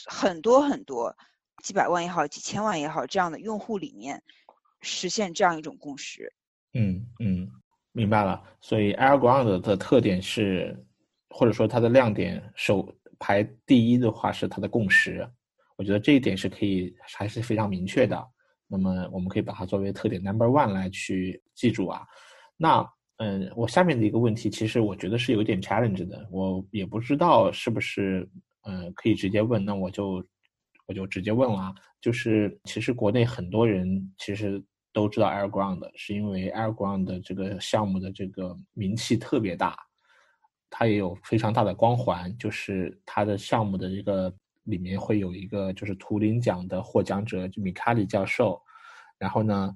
[0.06, 1.16] 很多很多
[1.60, 4.22] 几百万也好，几千万也好这样的用户里面，
[4.80, 6.32] 实现这样一种共识。
[6.74, 7.48] 嗯嗯，
[7.92, 8.42] 明白了。
[8.60, 10.76] 所以 AirGround 的特点是，
[11.28, 15.28] 或者说它的亮点首排第一的话是它的共识，
[15.76, 18.24] 我觉得这一点是可以还是非常明确的。
[18.66, 22.02] 那么我们可以把它作为特点 number one 来去记住啊。
[22.56, 28.26] 那嗯，我下面的一个问题，其实我觉得是有点 challenge 的，我也不知道是不是
[28.62, 30.24] 嗯可以直接问，那我就
[30.90, 31.74] 我就直接问了啊。
[32.00, 34.60] 就是其实国内很多人其实
[34.92, 39.76] 都知道 AirGround，是因为 AirGround 的这个项目的这个名气特别大，
[40.68, 44.34] 它也有非常大的光环，就是它的项目的这个
[44.64, 48.60] 里面会有一个就是图灵奖的获奖者，就米卡里教授。
[49.16, 49.72] 然后呢，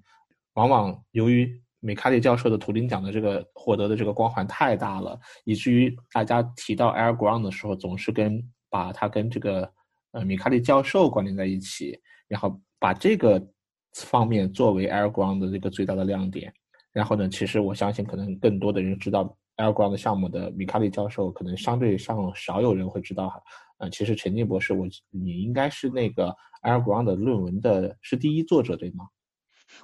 [0.54, 9.70] 往往由于米卡里教授的图灵奖的这个获得的这个光环太大了，以至于大家提到 AirGround 的时候，总是跟把它跟这个
[10.14, 13.44] 呃米卡利教授关联在一起，然后把这个
[13.92, 16.52] 方面作为 AirGround 的这个最大的亮点。
[16.92, 23.42] 然后呢，其实我相信可能更多的人知道 AirGround 项目的米卡利教授，可能相对上少有人会知道哈。
[23.78, 29.04] 呃，其实陈静博士，我你应该是那个 AirGround 的论文的是第一作者对吗？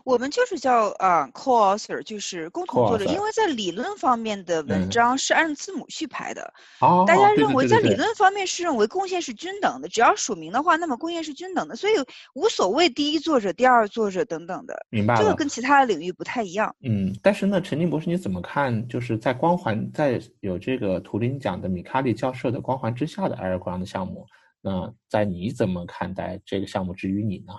[0.04, 11.92] 我们就是叫啊、co-author，就是共同作者，因为在理论方面的文嗯章是按字母序排的，哦，大家认为在理论方面是认为贡献是均等的，只要署名的话，那么贡献是均等的，所以
[12.34, 15.20] 无所谓第一作者、第二作者等等的，明白了。
[15.20, 16.74] 这个跟其他的领域不太一样。
[16.82, 18.86] 嗯，但是呢，陈静博士你怎么看？
[18.88, 24.26] 就是在光环在有这个图灵奖的米卡利教授的光环之下的 AirGround 项目，
[24.60, 26.94] 那在你怎么看待这个项目？
[26.94, 27.54] 之于你呢，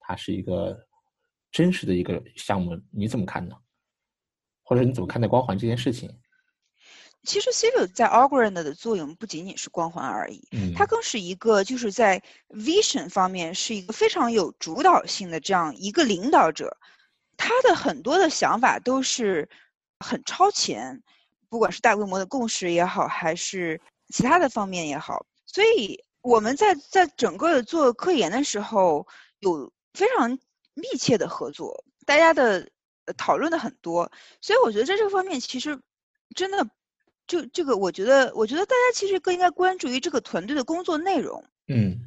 [0.00, 0.78] 它是一个
[1.54, 3.54] 真实的一个项目，你怎么看呢？
[4.64, 6.10] 或者你怎么看待光环这件事情？
[7.22, 16.76] 其实 Civil 在 Algorand 的作用不仅仅是光环而已，嗯，它更是一个就是在 vision 方面是一个非常有主导性的这样一个领导者，
[17.36, 19.48] 他的很多的想法都是
[20.00, 21.00] 很超前，
[21.48, 29.06] 不管是大规模的共识也好，还是其他的方面也好，所以我们在在整个做科研的时候
[29.38, 30.36] 有非常
[30.74, 32.68] 密切的合作，大家的
[33.06, 34.10] 呃讨论的很多，
[34.40, 35.80] 所以我觉得在这个方面其实
[36.34, 36.68] 真的。
[37.26, 41.42] 就这个，我觉得，我觉得大家其实更应该关注于这个团队的工作内容。
[41.68, 41.98] 嗯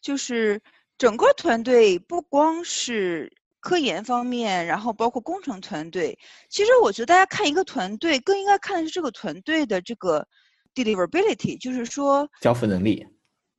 [0.00, 0.62] 就是
[0.96, 6.16] 整个团队不光是科研方面，然后包括工程团队。
[6.48, 10.24] 其实我觉得大家看一个团队，更应该看的是这个团队的这个
[10.72, 13.04] deliverability，就是说，交付能力。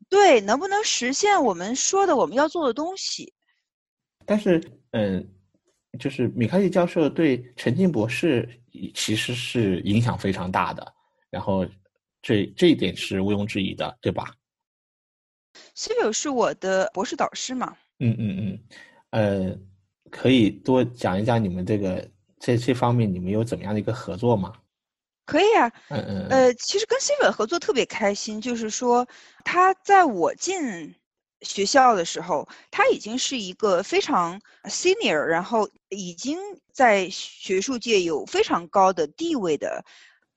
[0.07, 3.33] 对能不能实现我们说的我们要做的东西。
[4.25, 4.61] 但是，
[4.91, 5.27] 嗯，
[5.99, 8.47] 就是米开利教授对陈静博士
[8.93, 10.93] 其实是影响非常大的，
[11.29, 11.65] 然后
[12.21, 14.33] 这这一点是毋庸置疑的，对吧
[15.75, 17.75] ？Civil 是我的博士导师嘛？
[17.99, 18.59] 嗯嗯
[19.11, 19.59] 嗯，呃，
[20.09, 22.09] 可以多讲一讲你们这个
[22.39, 24.53] 这这方面你们有怎么样的一个合作吗？
[25.25, 29.07] 可以啊，嗯嗯，呃，其实跟 Civil 合作特别开心，就是说
[29.45, 30.95] 他在我进
[31.41, 36.37] 学校的时候，他已经是一个非常 senior，然后已经
[36.73, 39.83] 在学术界有非常高的地位的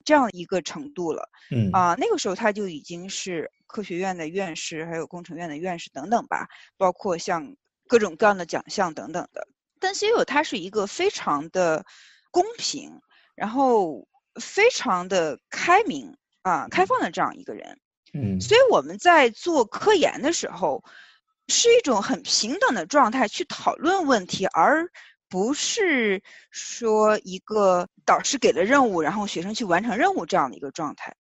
[0.04, 1.28] 这样一个程度了。
[1.50, 7.54] 嗯啊，那个时候他就已经是科学院的院士，还有工程院的院士等等吧，包括像
[7.86, 9.46] 各种各样的奖项等等的。
[9.78, 11.84] 但 Civil 他是一个非常的
[12.30, 13.00] 公平，
[13.34, 14.06] 然后。
[14.40, 17.78] 非常的开明啊，开放的这样一个人，
[18.14, 20.84] 嗯，所以我们在做科研的时候，
[21.48, 24.88] 是一种很平等的状态去讨论问题，而
[25.28, 31.16] 不是说一个导师给了任务，然后学生去完成任务这样的一个状态。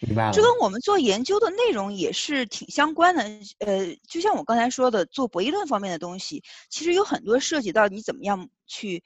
[0.00, 0.32] 明白了。
[0.32, 3.22] 这跟我们做研究的内容也是挺相关的。
[3.60, 9.02] 呃，就像我刚才说的，做博弈论方面的东西，其实有很多涉及到你怎么样去。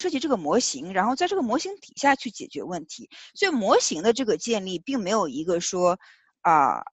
[0.00, 3.08] 设计这个模型，然后在这个模型底下去解决问题。
[3.32, 5.98] 所以模型的这个建立，并没有一个说
[6.44, 6.84] 啊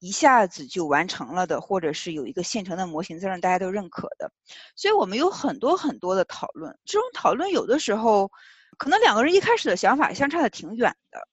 [0.00, 4.30] 一下子就完成了的，或者是有一个现成的模型在让大家都认可的。
[4.76, 8.30] 所以我们有很多很多的讨论，这种讨论有的时候
[8.76, 11.26] 可能两个人一开始的想法相差的挺远的，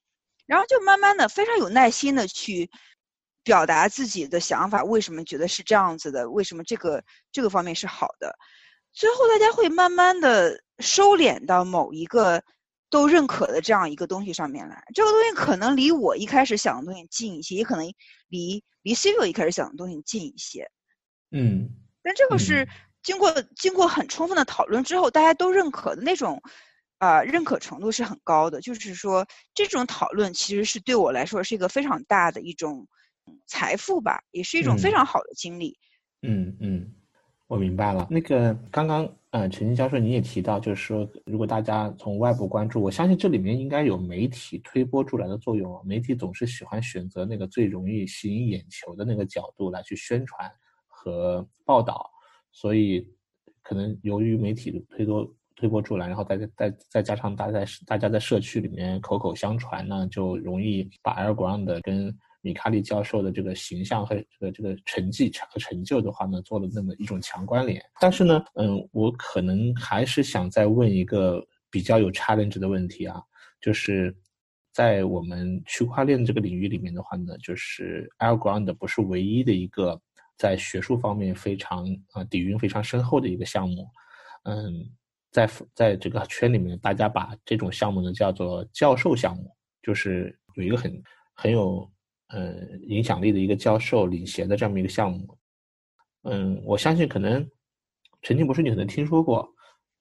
[0.45, 2.69] 然后就慢慢的非常有耐心的去
[3.43, 8.37] 表达自己的想法，为什么觉得是这样子的，为什么这个这个方面是好的。
[8.93, 12.43] 最后，大家会慢慢的收敛到某一个
[12.91, 14.83] 都认可的这样一个东西上面来。
[14.93, 17.91] 这个东西可能离我一开始想的东西近一些，也可能
[18.27, 20.69] 离离 Civil 一开始想的东西近一些。
[21.31, 21.69] 嗯，
[22.03, 22.67] 但这个是
[23.01, 26.39] 经过经过很充分的讨论之后，大家都认可的那种，
[26.99, 28.61] 啊，认可程度是很高的。
[28.61, 29.25] 就是说，
[29.55, 32.87] 这种讨论其实是对我来说是一个非常大的一种
[33.47, 35.79] 财富吧，也是一种非常好的经历。
[36.21, 36.93] 嗯嗯。
[37.47, 45.81] 我明白了，那个刚刚嗯，陈静教授你也提到，就是说，如果大家从外部关注，我相信这里面应该有媒体推波助澜的作用。
[45.85, 50.51] 媒体总是喜欢选择那个最容易吸引眼球的那个角度来去宣传
[50.85, 52.05] 和报道，
[52.51, 53.07] 所以
[53.63, 62.13] 可能由于媒体的推多推波助澜，然后再再再加上大家大家在社区里面口口相传呢，就容易把 Air Ground 跟
[62.43, 67.79] 米卡利教授的这个形象和这个这个成绩和成就的话呢，做了那么一种强关联。
[67.99, 71.39] 但是呢，嗯，我可能还是想再问一个
[71.69, 73.21] 比较有 challenge 的问题啊，
[73.61, 74.15] 就是
[74.73, 80.01] 在我们区块链这个领域里面的话呢，就是 Algorand 不是唯一的一个
[80.35, 83.87] 在学术方面非常啊底蕴非常深厚的一个项目。
[84.45, 84.89] 嗯，
[85.29, 91.03] 在在这个圈里面，大家把这种项目呢叫做教授项目，就是有一个很
[91.35, 91.87] 很有。
[92.33, 95.37] 呃，影响力的一个教授领衔的这么一个项目，
[96.23, 97.45] 嗯，我相信可能
[98.21, 99.45] 陈静博士你可能听说过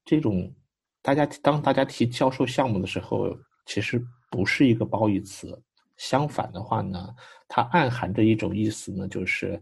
[0.05, 0.55] 这种，
[1.03, 4.01] 大家当大家提教授项目的时候，其实
[4.31, 5.61] 不是一个褒义词，
[5.97, 7.13] 相反的话呢，
[7.49, 9.61] 它暗含着一种意思呢，就是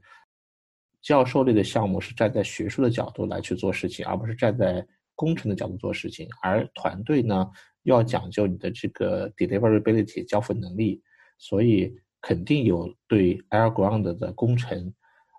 [1.01, 7.51] 教授类的项目是站在学术的角度来去做事情，而不是站在工程的角度做事情，而团队呢
[7.85, 11.03] 要讲究你的这个 deliverability 交付能力，
[11.39, 11.99] 所以。
[12.21, 14.93] 肯定有对 Air Ground 的工程，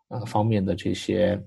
[0.07, 1.41] 呃方面的这些，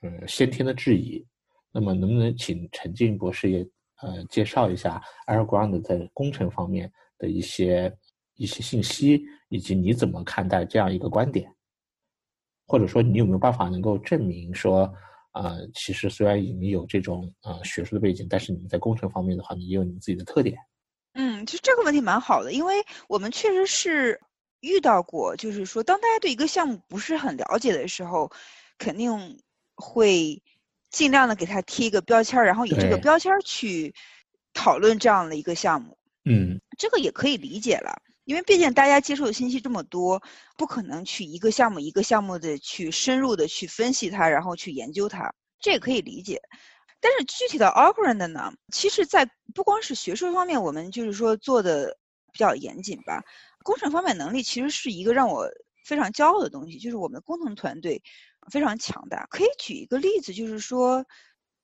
[0.00, 1.24] 呃先天的质疑。
[1.70, 3.60] 那么，能不能请陈静博士也
[4.00, 7.94] 呃介绍一下 Air Ground 在工程方面的一些
[8.36, 11.52] 一些信息，以及你怎么看待这样一个观点？
[12.66, 14.92] 或者说，你有没有办法能够证明说，
[15.32, 20.56] 呃，其实虽然你有这种呃学术的背景，但是你们在工程方面的话，你也有你们自己的特点？
[21.12, 22.74] 嗯，其实这个问题蛮好的，因为
[23.08, 24.18] 我们确实是。
[24.60, 28.30] 遇到过，就是说，当大家对一个项目不是很了解的时候，
[28.78, 29.40] 肯定
[29.74, 30.42] 会
[30.90, 33.94] 尽量的给他贴一个标签儿，然后以这个标签儿去
[34.52, 35.96] 讨论这样的一个项目。
[36.24, 40.22] 嗯，这个也可以理解了，因为毕竟大家接受的信息这么多，
[40.56, 46.40] 不可能去一个项目一个项目的去深入的去分析它，然后去研究它，这也可以理解。
[47.00, 51.96] 但是具体的 u g r a n d 呢，其实，在不光是学术方面，我们就是说做的
[52.32, 53.22] 比较严谨吧。
[53.68, 55.46] 工程方面能力其实是一个让我
[55.84, 58.02] 非常骄傲的东西，就是我们的工程团队
[58.50, 59.26] 非常强大。
[59.28, 61.04] 可以举一个例子，就是说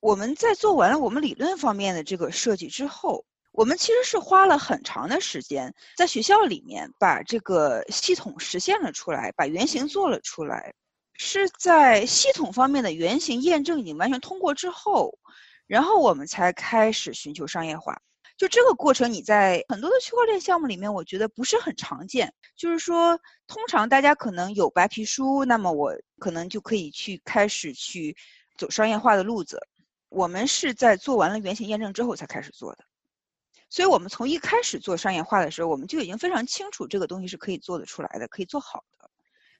[0.00, 10.74] 我们在做完了我们理论方面的这个设计之后，我们其实是花了很长的时间在学校里面把这个系统实现了出来，把原型做了出来，
[11.14, 15.18] 是在系统方面的原型验证已经完全通过之后，
[15.66, 17.98] 然后我们才开始寻求商业化。
[18.36, 22.34] 就这个过程，你在很多的区块链项目里面，我觉得不是很常见。
[22.56, 28.16] 就是说，通常大家可能有白皮书，那么我可能就可以去开始去
[28.56, 29.60] 走商业化的路子。
[30.08, 32.84] 我们是在做完了原型验证之后才开始做的，
[33.68, 39.10] 所以我们从一开始做商业化的时候，我们就已经非常清楚这个东西是可以做得出来的，可以做好的。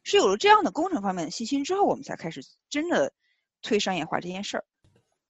[0.03, 3.12] 是有了这样的工程方面的信心之后，我们才开始真的
[3.62, 4.64] 推商业化这件事儿。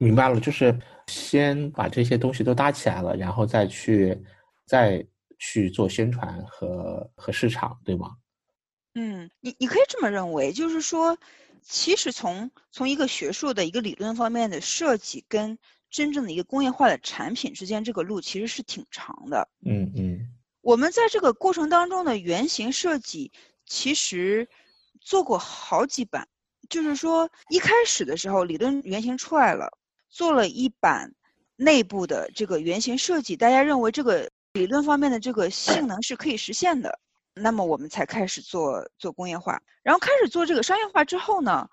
[0.05, 4.23] 明白了，就是先把这些东西都搭起来了，然后再去
[4.67, 5.05] 再
[5.39, 8.11] 去做宣传和和市场，对吗？
[8.95, 11.19] 嗯，你你可以这么认为，就是说，
[11.63, 15.59] 其实从从一个学术的一个理论方面的设计跟
[15.91, 19.49] 真正的一个工业化的产品之间，这个路其实是挺长的。
[19.67, 20.29] 嗯嗯，
[20.61, 23.33] 我们在这个过程当中的原型设计，
[23.67, 24.49] 其实
[25.01, 26.29] 做过好几版，
[26.69, 29.77] 就是说一开始的时候理论原型出来了。
[30.15, 31.13] 做了一版
[31.57, 37.01] 内部的这个原型设计，大家认为这个理论方面的这个性能是可以实现的，
[37.35, 39.61] 那么我们才开始做做工业化。
[39.83, 41.69] 然后开始做这个商业化之后呢，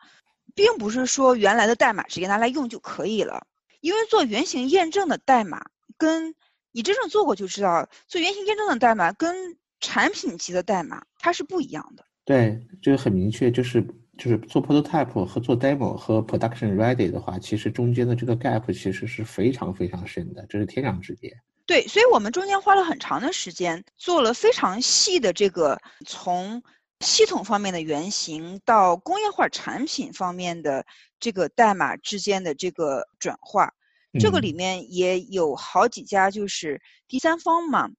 [0.56, 3.46] 并不是说原来的代码直接拿来用就可以了，
[3.80, 5.64] 因为做原型验证的代码，
[5.96, 6.34] 跟
[6.72, 12.04] 你真正做过就知道，做原型验证的代码跟产品级的代码它是不一样的。
[12.26, 13.86] 对，这个很明确，就是。
[14.22, 21.36] 就是做 prototype 和做 demo 和 production ready 的话，其实中间的这个 gap 其实是非常非常深的，这是天壤之别。
[21.66, 26.62] 对，所以我们中间花了很长的时间，做了非常细的这个从
[27.00, 30.86] 系统方面的原型到工业化产品方面的
[31.20, 33.74] 这个代码之间的这个转化。
[34.20, 37.90] 这个里面也有好几家就是第三方嘛，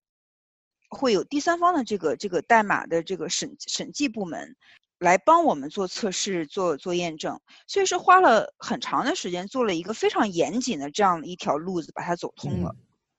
[0.88, 4.54] 会有第三方的这个这个代码的这个审审计部门。
[5.02, 12.74] 来帮我们做测试、做做验证，所以是花了很长的时间，做了一个非常严谨的这样一条路子，把它走通了。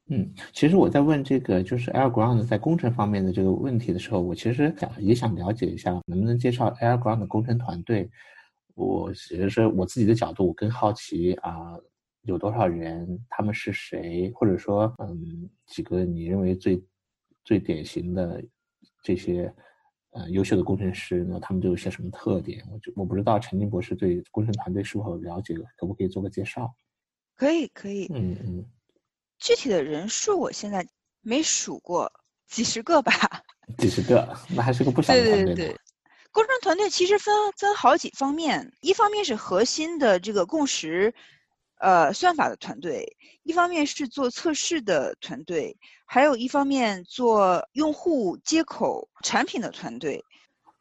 [0.07, 8.09] 嗯，其实我在问这个就是 AirGround 在工程方面的这个问题的时候，我其实想也想了解一下，能不能介绍 AirGround 的工程团队？
[8.75, 11.77] 我其实是我自己的角度，我更好奇啊，
[12.21, 13.19] 有多少人？
[13.29, 14.31] 他们是谁？
[14.34, 16.81] 或者说，嗯，几个你认为最
[17.43, 18.41] 最典型的
[19.03, 19.53] 这些？
[20.14, 22.64] 呃，优秀的工程师，那他们都有些什么特点？
[22.72, 26.74] 我就我不知道陈静博士对工程团队是否了解，可不可以做个介绍？
[27.36, 28.07] 可以，可以。
[28.14, 28.66] 嗯嗯。
[29.39, 30.88] 具体的人数我现在
[31.22, 32.11] 没数过，
[32.47, 33.11] 几十个吧。
[33.80, 35.45] 几十个，那还是个不小的团队。
[35.45, 35.80] 对对对。
[36.32, 41.14] 工程团队其实分分好几方面，一方面是核心的这个共识。
[41.84, 43.05] 呃，算法的团队，
[43.43, 45.75] 一方面是做测试的团队，
[46.05, 50.23] 还有一方面做用户接口产品的团队。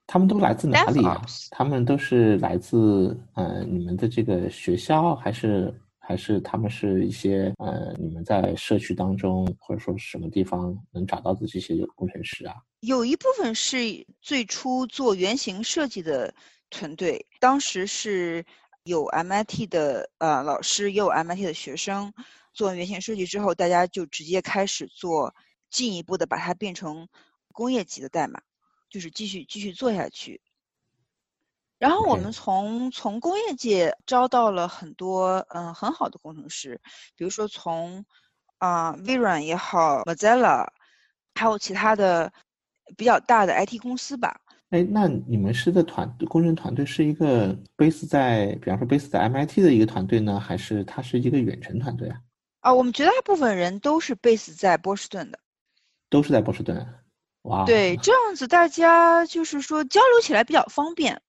[0.06, 1.20] 他们都来自哪里啊？
[1.50, 12.54] 他们都是来自呃你们的这个学校，还是还是他们是一些呃你们在社区当中或者说什么地方能找到的这些工程师啊？
[12.78, 16.32] 有一部分是最初做原型设计的
[16.70, 18.46] 团队，当时是。
[18.84, 22.12] 有 MIT 的呃老师，也有 MIT 的学生，
[22.52, 25.34] 做完原型设计之后，大家就直接开始做
[25.70, 27.08] 进一步的把它变成
[27.52, 28.42] 工业级的代码，
[28.90, 30.40] 就是继续继续做下去。
[31.78, 36.80] 然后我们从从工业界招到了很多嗯很好的工程师，
[37.16, 38.04] 比如说从
[38.58, 40.66] 啊微软也好，Mozilla，
[41.34, 42.32] 还有其他的
[42.96, 44.40] 比较大的 IT 公司吧。
[44.72, 52.18] 哎，那你们是的团工程团队是一个 base 在，比方说 base 在 MIT 的一个团队呢，还是它是一个远程团队啊？
[52.60, 55.38] 啊，我们绝大部分人都是 base 在波士顿的，
[56.08, 56.86] 都是在波士顿。
[57.42, 61.20] 哇，对，这样子大家就是说交流起来比较方便。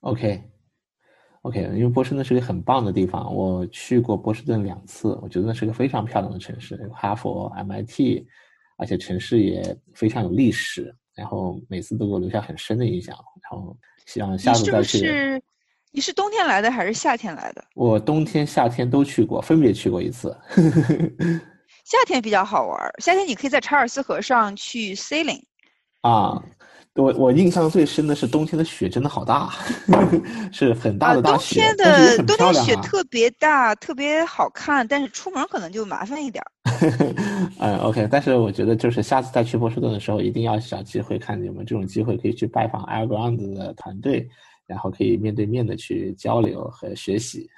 [0.00, 8.26] OK，OK，因为波士顿是个很棒的地方，我去过波士顿两次，我觉得那是个非常漂亮的城市，哈佛、MIT，
[8.76, 10.94] 而且城市也非常有历史。
[11.16, 14.98] 然后每次都给我留下很深的印象，然后希望下次再去。
[14.98, 15.42] 你是
[15.92, 17.64] 你是冬天来的还是夏天来的？
[17.74, 20.36] 我冬天、夏天都去过，分别去过一次。
[21.84, 25.42] 夏天比较好玩，夏天你可以在查尔斯河上去 sailing。
[26.02, 26.42] 啊。
[26.96, 29.50] 我我印象最深的是冬天的雪真的好大，
[30.50, 36.42] 是很大的大雪，冬天的冬天雪特别大，特别好看，但是出门可能就麻烦一点。
[37.58, 44.26] 嗯， OK，但是我觉得就是下次再去波士顿的时候，一定要找机会看有没有这种机会可以去拜访 AirGround 的团队，
[44.66, 47.48] 然后可以面对面的去交流和学习。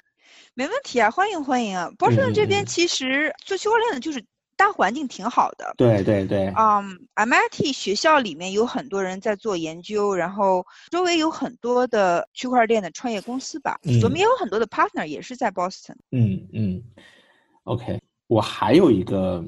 [0.54, 1.88] 没问题啊，欢迎欢迎啊！
[1.96, 4.20] 波士顿这边其实做区块链的就是。
[4.58, 6.52] 大环境挺好的，对对对。
[6.58, 13.78] 嗯，MIT 学校里面有很多人在做研究，然后周围有很多的区块链的创业公司吧。
[14.02, 15.94] 我们也有很多的 partner 也是在 Boston。
[16.10, 16.82] 嗯嗯。
[17.62, 19.44] OK，我还有一个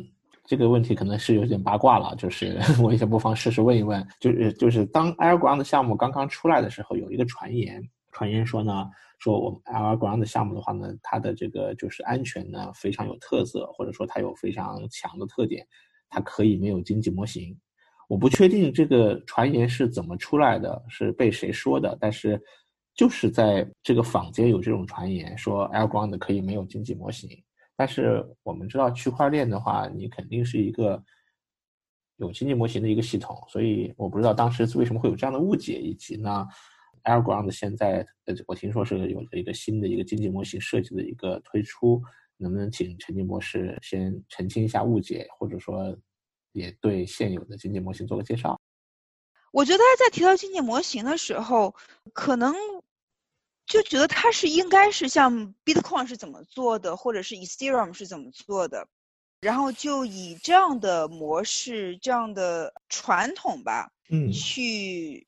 [0.46, 8.88] 这个问题可能是有点八卦了，就是 我也不妨试试问一问，就是就是当 AirGround 项目刚刚出来的时候，有一个传言，传言说呢，
[9.18, 15.66] 说我们 L Ground 项目的话呢，它的这个就是安全呢非常有特色，或者说它有非常强的特点，
[16.08, 17.56] 它可以没有经济模型。
[18.08, 22.40] 我不确定这个传言是怎么出来的，是被谁说的，但是
[22.92, 27.30] 就是在这个坊间有这种传言，说 L Ground 可以没有经济模型。
[27.76, 31.02] 但是我们知道区块链的话，你肯定是一个
[32.16, 36.46] 有经济模型的一个系统，所以我不知道当时为什么会有这样的误解，以及呢
[37.04, 42.02] ，AirGround 现在呃，我听说是有了一个新的一个经济模型设计的一个推出，
[42.36, 45.96] 能不能请陈静博士先澄清一下误解，或者说
[46.52, 48.60] 也对现有的经济模型做个介绍？
[49.52, 51.74] 我觉得大家在提到经济模型的时候，
[52.12, 52.54] 可能。
[53.66, 58.88] 就觉得它是应该是像 Bitcoin 是怎么做的，或者是 Ethereum 是怎么做的，
[59.40, 65.24] 然后就以这样的模式、这样的传统吧，嗯，去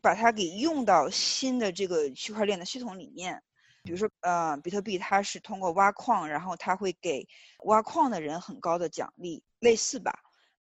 [0.00, 3.42] 把它给用到新的这个区块链的系统里面。
[3.82, 7.26] 比如说，呃，比特币它是通过挖矿，然后它会给
[7.64, 10.12] 挖矿的人很高的奖励，类似吧。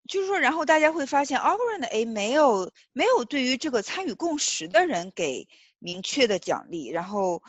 [0.07, 5.47] 就是说，然后大家会发现 a o r t m 诶没有没有对于这个参与共识的人给。
[5.81, 7.41] 明确的奖励，然后，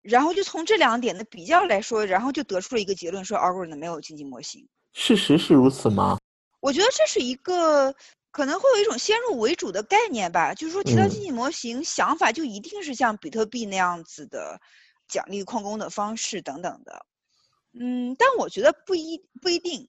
[0.00, 4.66] 然后就从这两点的比较来说，然后就得出了一个结论，说 algorithm 没有经济模型。
[4.94, 6.16] 事实是如此吗？
[6.60, 7.94] 我觉得这是一个
[8.32, 14.60] 可能会有一种先入为主的概念吧，就是说提到经济模型，想法就一定是像比特币那样子的
[15.06, 17.06] 奖励矿工的方式等等的。
[17.78, 19.88] 嗯，但我觉得不一不一定，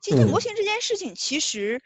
[0.00, 1.82] 经济模型这件事情其实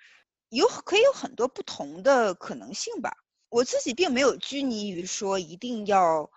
[0.50, 3.16] 有可以有很多不同的可能性吧。
[3.48, 6.30] 我自己并没有拘泥于说一定要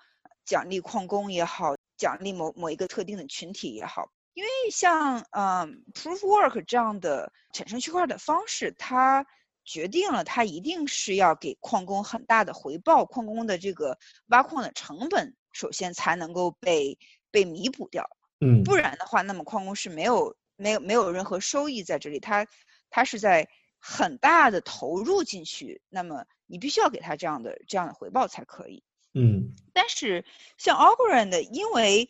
[0.45, 9.25] 奖励矿工也好，奖励某某一个特定的群体也好，因为像嗯 proof work 这样的产生区块的方式，它
[9.63, 16.97] 决定了它一定是要给矿工很大的回报，矿工的这个挖矿的成本首先才能够被
[17.31, 18.09] 被弥补掉，
[18.39, 22.47] 嗯，不然的话，那么矿工是没有没有没有任何收益在这里，他
[22.89, 23.47] 他是在
[23.79, 26.25] 很大的投入进去，那么。
[26.45, 28.83] 你必须要给他这样的这样的回报才可以。
[29.13, 30.23] 嗯，但是
[30.57, 32.09] 像 Algorand，因为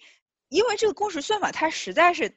[0.54, 2.32] 因为这个公式算法它实在是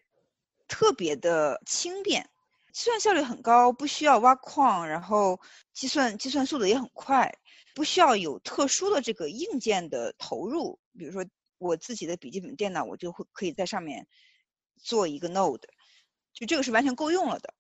[0.67, 2.27] 特别的轻便，
[2.73, 5.39] 计算效率很高，不需要挖矿，然后
[5.75, 7.31] 计算计算速度也很快，
[7.75, 10.79] 不需要有特殊的这个硬件的投入。
[10.97, 11.23] 比如说
[11.59, 14.07] 我自己的笔记本电脑，我就会可以在上面
[14.83, 15.61] 做一个 node，
[16.33, 17.53] 就这个是完全够用了的。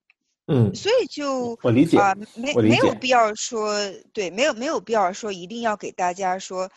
[0.46, 3.76] 嗯，所以就我理解啊，没没有必要说
[4.14, 6.70] 对，没有没有必要说一定要给大家说，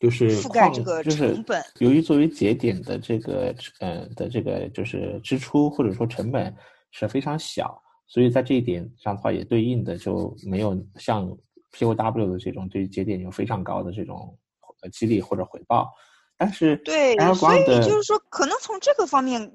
[0.00, 1.62] 就是覆盖这个成本。
[1.78, 6.52] 由于作为节点的这个呃的这个就是支出或者说成本
[6.90, 11.30] 是非常小，所以在这一点上的话也对应的就没有像
[11.72, 14.36] POW 的这种对节点有非常高的这种
[14.82, 15.92] 呃激励或者回报。
[16.36, 19.52] 但是对，所以就是说可能从这个方面。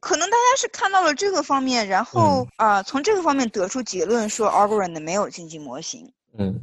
[0.00, 6.12] 可能大家是看到了这个方面，然后啊，从这个方面得出结论说 Algorand 没有经济模型。
[6.38, 6.60] 嗯，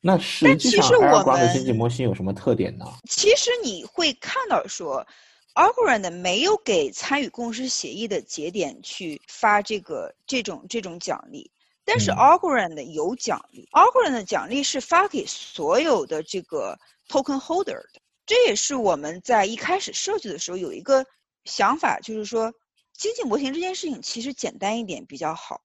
[0.00, 2.86] 那实际上 Algorand 的经济模型有什么特点呢？
[3.08, 5.06] 其实你会看到说
[5.54, 11.50] ，Algorand 没有给参与共识协议的节点去发这个这种这种奖励，
[11.84, 16.78] 但是 Algorand 有奖励，Algorand 的奖励是发给所有的这个
[17.08, 18.00] token holder 的。
[18.26, 21.04] 这也是我们在一开始设计的时候有一个
[21.44, 22.52] 想法，就是说。
[22.92, 25.62] 经济模型这件事情其实简单一点比较好，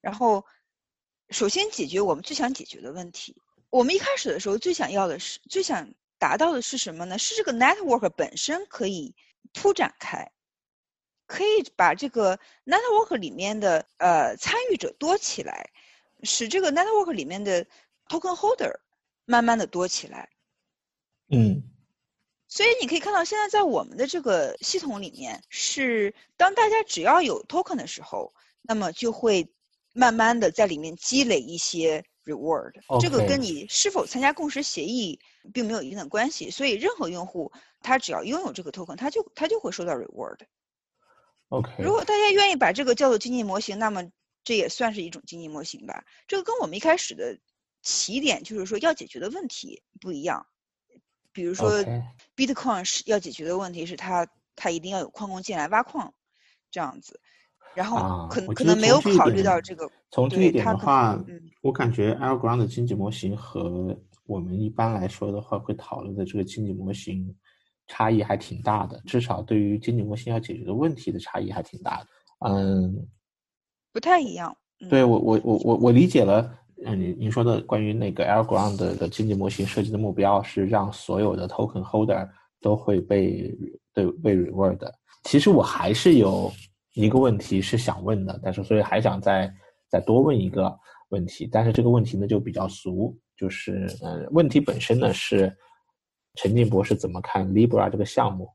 [0.00, 0.44] 然后
[1.30, 3.34] 首先解决我们最想解决的问题。
[3.70, 7.18] 我们一开始的时候最想要的是最想达到的是什么呢？
[7.18, 9.14] 是这个 network 本身可以
[9.52, 10.30] 铺展开，
[11.26, 15.70] 可以把这个 network 里面的呃参与者多起来，
[16.22, 17.64] 使这个 network 里面的
[18.08, 18.74] token holder
[19.24, 20.30] 慢慢的多起来。
[21.28, 21.62] 嗯。
[22.48, 29.52] 所以你可以看到，现在在我们的这个系统里面，是当大家只要有 token 的时候，那么就会
[29.92, 32.74] 慢慢的在里面积累一些 reward。
[33.00, 35.18] 这个跟你是否参加共识协议
[35.54, 36.50] 并没有一定的关系。
[36.50, 37.50] 所以任何用户
[37.80, 40.40] 他只要拥有这个 token，他就他就会收到 reward。
[41.48, 41.82] OK。
[41.82, 44.10] 如果大家愿意把这个叫做经济模型，那么
[44.44, 46.04] 这也算是一种经济模型吧。
[46.26, 47.38] 这个跟我们一开始的
[47.82, 50.46] 起点就是说要解决的问题不一样。
[51.32, 51.84] 比如说
[52.34, 56.14] ，Bitcoin 是要解决的问题是它它一定要有矿工进来挖矿，
[56.70, 57.20] 这样子，
[57.76, 59.88] 然后可能可能没有考虑到这个。
[60.10, 61.22] 从这一点的话，
[61.60, 63.94] 我感觉 Algorand 的经济模型和
[64.26, 67.32] 我们一般来说的话会讨论的这个经济模型
[67.86, 72.06] 差异还挺大的，至少对于经济模型要解决的问题的差异还挺大的。
[72.48, 73.06] 嗯，
[73.92, 74.56] 不太一样。
[74.90, 76.50] 对我我我我我理解了，
[76.84, 82.28] 嗯，您您说的关于那个 Algorand 的经济模型设计的目标是让所有的 token holder
[82.60, 83.54] 都会被
[83.92, 84.92] 对被 reward 的。
[85.24, 86.52] 其实我还是有
[86.96, 89.52] 一个问题是想问的，但是所以还想再
[89.88, 90.76] 再多问一个
[91.10, 95.54] 问题，但是这个问题呢就比较俗，就是呃问题本身呢是
[96.34, 98.48] 陈静博士怎么看 Libra 这个项目？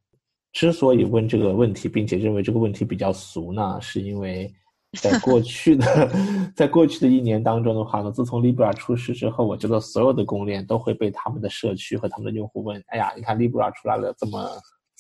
[0.52, 4.54] 之所以问这个问题，并且认为这个问题比较俗呢，是因为。
[5.00, 6.12] 在过 去的，
[6.54, 14.50] 在过去的一年当中的话呢，自从 Libra 出世之后，我觉得所有的公链都会被他们的社区和他们的用户问：哎呀，你看 Libra 出来了，这么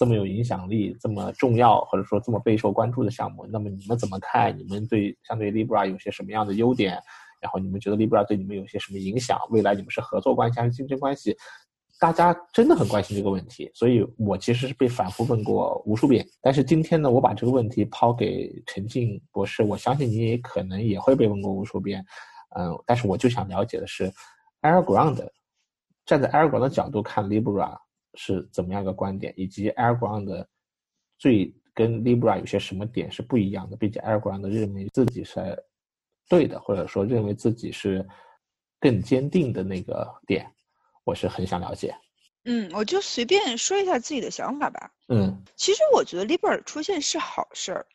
[0.01, 4.57] 这么有影响力，这么重要，或者说这么备受关注的项目，那么你们怎么看？
[4.57, 6.99] 你们对相对 Libra 有些什么样的优点？
[7.39, 9.37] 然后你们觉得 Libra 对你们有些什么影响？
[9.51, 11.37] 未来你们是合作关系还是竞争关系？
[11.99, 16.27] 大家真的很关心这个问题，所以我其实是被反复问过无数遍。
[16.41, 22.03] 但是今天呢，我把这个问题抛给陈静博士，我相信你也可能也会被问过无数遍。
[22.57, 24.11] 嗯，但是我就想了解的是
[24.63, 25.29] ，AirGround
[26.07, 27.77] 站在 AirGround 的角度看 Libra
[28.15, 30.45] 是怎么样一个观点，以及 AirGround
[31.17, 35.63] 最跟 Libra 有些什么点是不一样的，并且 AirGround 认为自己是
[36.29, 38.07] 对的，或者说认为自己是
[38.79, 40.51] 更坚定的那个点。
[41.03, 41.95] 我是很想了解，
[42.43, 44.91] 嗯，我就随便说一下自己的想法吧。
[45.07, 47.87] 嗯，其实我觉得 Libra 出现是好事儿。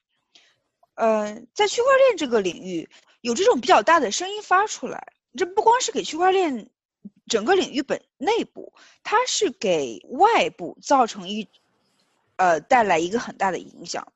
[0.94, 2.88] 呃，在区块链这个领域，
[3.20, 6.68] 有这种比较大的声音发出来，这不光是给区块链
[7.26, 8.72] 整个领域本内部，
[9.02, 11.48] 它是给外部造成一
[12.36, 14.12] 呃带来一个很大的影响。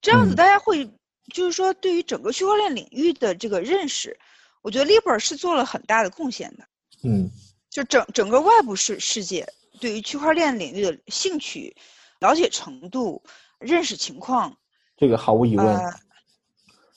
[0.00, 0.90] 这样子大家会
[1.32, 4.18] 就是说，对于整个区块链领域的这个认识，
[4.62, 6.66] 我觉得 Libra 是做了很大的贡献的。
[7.04, 7.30] 嗯。
[7.70, 11.74] 就整整个外部世世界对于区块链领域的兴趣、
[12.18, 13.22] 了解程度、
[13.58, 14.54] 认识情况，
[14.94, 15.80] 这个毫无疑问，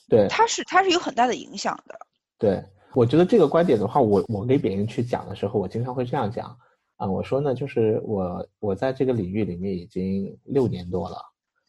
[0.06, 1.98] 对，它是它是有很大的影响的。
[2.36, 2.62] 对，
[2.96, 6.56] 我觉得这个观点的话，我我给别人去讲的时候，我经常会这样讲
[6.96, 11.18] 啊，我说呢，就是我我在这个领域里面已经六年多了，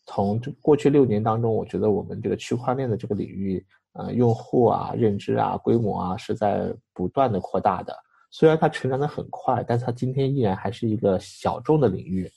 [0.05, 3.61] 从这过去六年当中，我觉得我们这个区块链的这个领域，
[3.91, 7.93] 呃，用户啊、认知啊、规模啊，是在不断的扩大的。
[8.31, 12.31] 虽然它成长的很快，但是它今天依然还是一个小众的领域。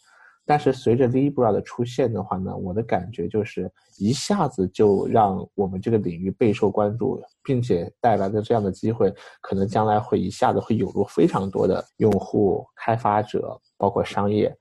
[0.51, 14.53] 但是随着 Libra 的出现的话呢，我的感觉就是一下子就让我们这个领域备受关注，并且带来的这样的机会，可能将来会一下子会涌入非常多的用户、开发者，包括商业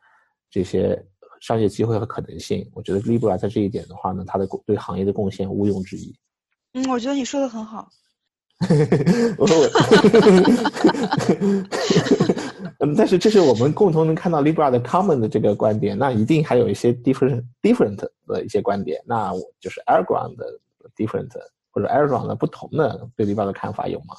[0.51, 1.03] 这些
[1.41, 2.69] 商业机会和可能性。
[2.75, 6.15] 我觉得 Libra 在这一点的话呢，它的对行业的贡献毋庸置疑。
[6.73, 7.89] 嗯，我觉得你说的很好。
[9.39, 9.47] 我，
[12.79, 20.59] 嗯，但是这是我们共同能看到 Libra 的 common 的这个观点，那一定还有一些 different different 的一些观点，那我就是 Airground 的
[20.95, 21.29] different
[21.71, 24.15] 或者 Airground 的不同的对 Libra 的看法有吗？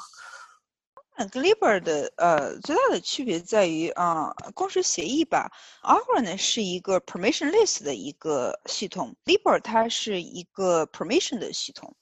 [1.31, 5.51] 跟 Libra 的呃最大的区别在于啊共识协议吧
[5.83, 11.95] ，Airground 呢是一个 permissionless 的一个系统，Libra 它是一个 permission 的系统。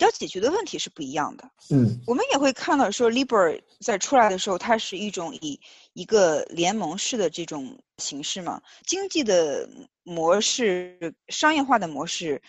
[0.00, 1.44] 要解决的问题是不一样的。
[1.70, 5.60] 嗯，我们也会看到说，Libra 在出来的时候，它是一种以
[5.92, 9.68] 一个联盟式的这种形式嘛，经济的
[10.02, 12.40] 模式、商业化的模式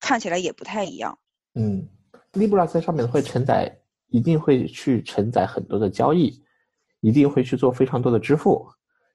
[0.00, 1.18] 看起来也不太一样。
[1.54, 1.88] 嗯
[2.32, 3.70] ，Libra 在上面会承载，
[4.08, 6.42] 一定会去承载很多的交易，
[7.00, 8.66] 一定会去做非常多的支付。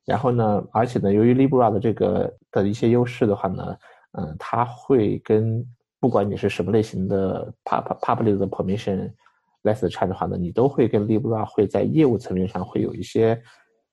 [0.05, 3.77] 然后呢，而且呢，由于 Libra 的这个的一些优势的话呢，
[4.13, 5.63] 嗯，它会跟
[6.01, 9.13] 不管你是什么类型的 pub public 的 permission
[9.61, 13.39] less 差的话呢，你都会跟 Libra 会在业务层面上会有一些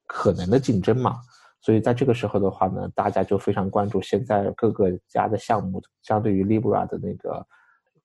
[0.06, 1.20] 可能的竞争嘛。
[1.61, 7.46] 所以在这个时候的话呢，大家就非常关注现在各个家的项目相对于 Libra 的那个，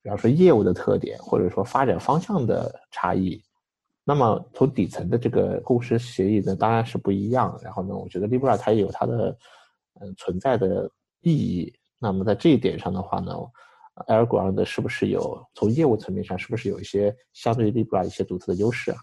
[0.02, 3.42] 比方说业务的特点或者说发展方向的差异。
[4.04, 7.58] 那么从底层的这个共识协议呢，当然是不一样。
[7.62, 9.34] 然后呢，我觉得 Libra 它也有它的
[9.98, 10.90] 嗯存在的
[11.22, 11.72] 意义。
[11.98, 13.32] 那么在这一点上的话呢。
[14.08, 18.98] AirGround 是不是有从业务层面上是不是有一些相对于 Libra 一些独特的优势啊？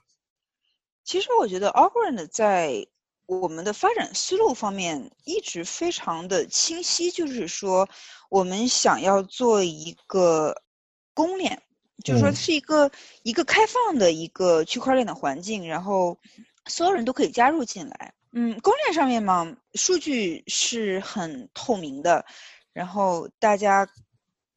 [1.05, 2.85] 其实我觉得 AirGround 在
[3.25, 7.87] 我们的发展思路方面一直非常的清晰，就是说
[8.29, 10.61] 我们想要做一个
[11.13, 11.63] 公链，
[12.03, 12.91] 就是说是一个
[13.23, 16.19] 一个开放的一个区块链的环境，然后
[16.65, 18.13] 所有人都可以加入进来。
[18.33, 22.25] 嗯，公链上面嘛，数据是很透明的，
[22.73, 23.87] 然后大家。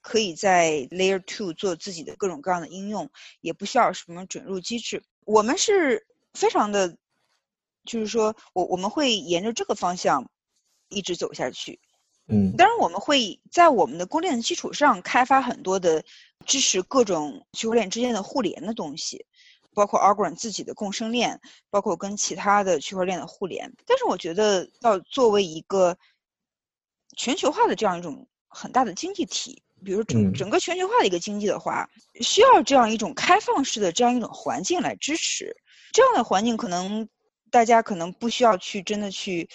[0.05, 5.02] 可以在 Layer Two 做自己的各种各样的应用，也不需要什么准入机制。
[5.24, 6.98] 我们是非常的，
[7.84, 10.30] 就是说我我们会沿着这个方向
[10.90, 11.80] 一直走下去。
[12.28, 16.05] 嗯，当然我们会在我们的供链的基础上开发很多的
[16.44, 19.24] 支持各种区块链之间的互联的东西，
[19.72, 21.40] 包括 Algorand 自己的共生链，
[21.70, 23.72] 包括跟其他的区块链的互联。
[23.86, 25.96] 但是我觉得，要作为一个
[27.16, 31.89] 全球化的这样一种很大的经济体，比如整整个全球化的一个经济的话，
[32.20, 35.55] 需要这样一种开放式的这样一种环境来支持。
[35.93, 37.09] 这样的环境可能
[37.51, 39.49] 大家可能不需要去真的去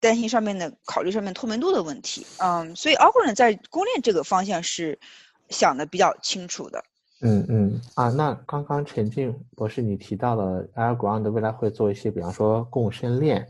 [0.00, 2.24] 担心上面的考虑上面透明度的问题。
[2.38, 4.98] 嗯，所以 Algorand 在公链这个方向是
[5.50, 6.82] 想的比较清楚的。
[7.20, 13.46] 嗯嗯啊，那刚刚陈静博士你提到了 Algorand 未来会做一些，比方说共生链，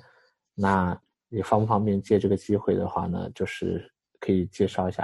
[0.54, 0.96] 那
[1.28, 3.90] 你方不方便借这个机会的话呢，就是
[4.24, 5.02] 可以介绍一下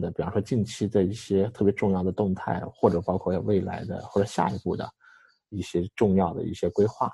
[0.00, 4.88] 的，比方说近期的一些特别重要的动态，或者包括未来的或者下一步的
[5.48, 7.10] 一些重要的一些规划。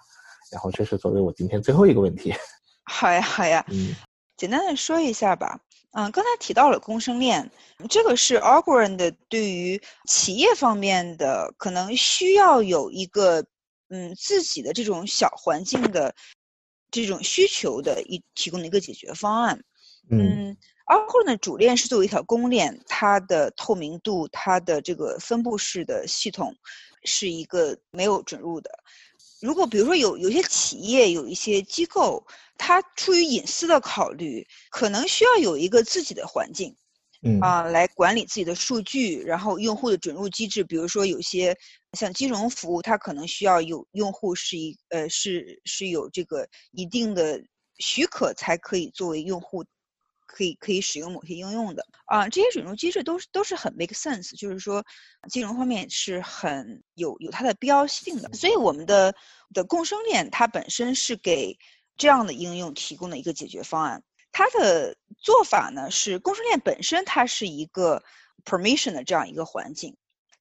[0.52, 2.34] 然后这是作为我今天最后一个问题。
[2.84, 3.94] 好呀，好呀，嗯，
[4.36, 5.58] 简单的说一下吧。
[5.92, 7.50] 嗯，刚才提到了共生链，
[7.88, 13.42] 这个是 Algorand 对于企业方面的可能需要有一个
[13.88, 16.14] 嗯自己的这种小环境的
[16.90, 19.58] 这种需求的一提供的一个解决方案。
[20.10, 20.54] 嗯
[20.86, 26.54] ，Algorand 的主链是作为一条公链，它的透明度、它的这个分布式的系统
[27.04, 28.70] 是一个没有准入的。
[29.40, 32.26] 如果比如说有有些企业有一些机构，
[32.56, 36.74] 它出于隐私的考虑，可能需要有一个自己的环境，
[37.22, 41.54] 嗯啊，来管理自己的数据，然后用户的准入机制，比如说有些
[41.92, 47.42] 像金融服务，它可能需要有用户是一呃是是有这个一定的
[47.78, 49.64] 许可才可以作为用户。
[50.36, 54.84] 可以可以使用某些应用的啊，这些准入机制都是都是很 make sense，就是说，
[55.30, 58.30] 金融方面是很有有它的必要性的。
[58.34, 59.14] 所以我们的
[59.54, 61.58] 的共生链它本身是给
[61.96, 64.02] 这样的应用提供的一个解决方案。
[64.30, 68.02] 它的做法呢是，共生链本身它是一个
[68.44, 69.96] permission 的这样一个环境，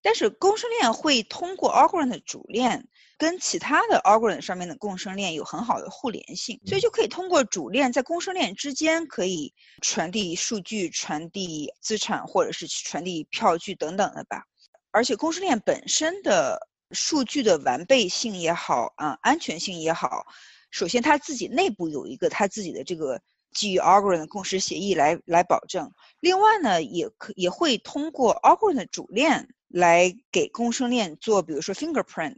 [0.05, 2.87] 但是共生链会通过 Algorand 的主链。
[3.17, 14.43] 跟其他的 Algorand 上面的共生链有很好的互联性，所以就可以通过主链在共生链之间可以传递数据、传递资产或者是传递票据等等的吧。
[14.91, 16.59] 而且共生链本身的
[16.91, 20.25] 数据的完备性也好啊，安全性也好，
[20.69, 23.21] 首先它自己内部有一个它自己的这个
[23.53, 25.89] 基于 Algorand 的共识协议来来保证。
[26.19, 32.37] 另外呢，也可也会通过 Algorand 的主链来给共生链做，比如说 fingerprint。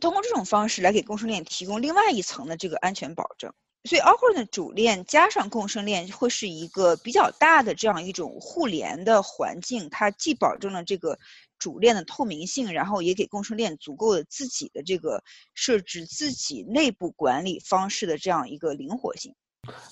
[0.00, 3.52] 通过这种方式来给共生链提供另外一层的这个安全保证，
[3.84, 11.18] 所以 Algorand 的主链加上共生链会是一个比较大的这样一种互联的环境，它既保证了这个
[11.58, 15.22] 主链的透明性，然后也给共生链足够的自己的这个
[15.54, 19.34] 设置自己内部管理方式的这样一个灵活性。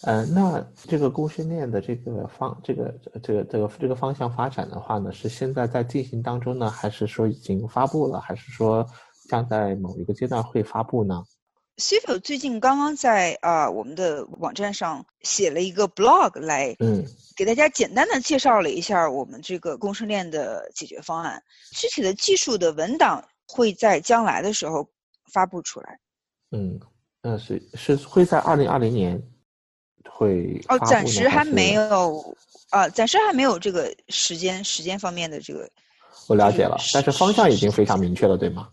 [0.03, 8.87] 呃，那这个共生链的这个方这个这个这个这个方向发展的话呢，是现在在进行当中呢，还是说已经发布了，还是说？
[9.29, 11.23] 将在某一个阶段会发布呢。
[11.77, 17.05] Civil 最近刚刚在啊我们的网站上写了一个 blog 来，嗯，
[17.37, 21.43] 给大家简单的介绍了一下我们这个共生链的解决方案。
[21.73, 24.89] 具体的技术的文档会在将来的时候
[25.31, 26.01] 发布出来。
[26.53, 26.81] 嗯，
[27.23, 29.23] 那是是会在二零二零年
[30.11, 32.37] 会哦，暂时还没有
[32.71, 35.69] 啊，暂时还没有这个时间时间方面的这个。
[36.27, 38.69] 我了解了，但是方向已经非常明确了，对吗？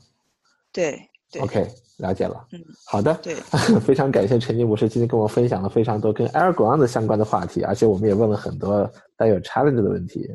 [0.73, 0.99] 对
[1.31, 1.65] 对，OK，
[1.97, 2.45] 了解了。
[2.51, 3.13] 嗯，好的。
[3.23, 3.35] 对，
[3.79, 10.29] 非常感谢陈静博士今天跟我分享了非常多跟 AirGround 相关的话题，而且我们也问了很多带有 challenge 的问题。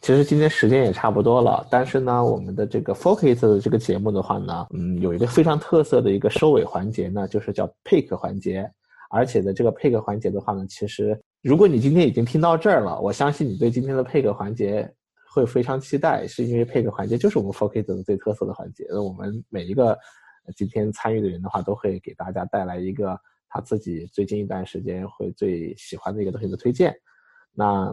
[0.00, 8.70] 其实今天时间也差不多了，但是呢，我们的这个 Focus 的这个节目的话呢，嗯，有一个非常特色的一个收尾环节呢，就是叫 Pick 环节。
[9.14, 14.92] 而且的，这个配个环节的话呢，其实如果你今天已经听到这儿了，我相信你对今天的配个环节。
[15.34, 18.86] 会非常期待，是因为配个环节就是我们 Focus 的最特色的环节。
[18.88, 19.98] 那我们每一个
[20.54, 26.94] 今天参与的人的话，都会给大家带来一个他自己最近一段时间会最喜欢的一个东西的推荐。
[27.52, 27.92] 那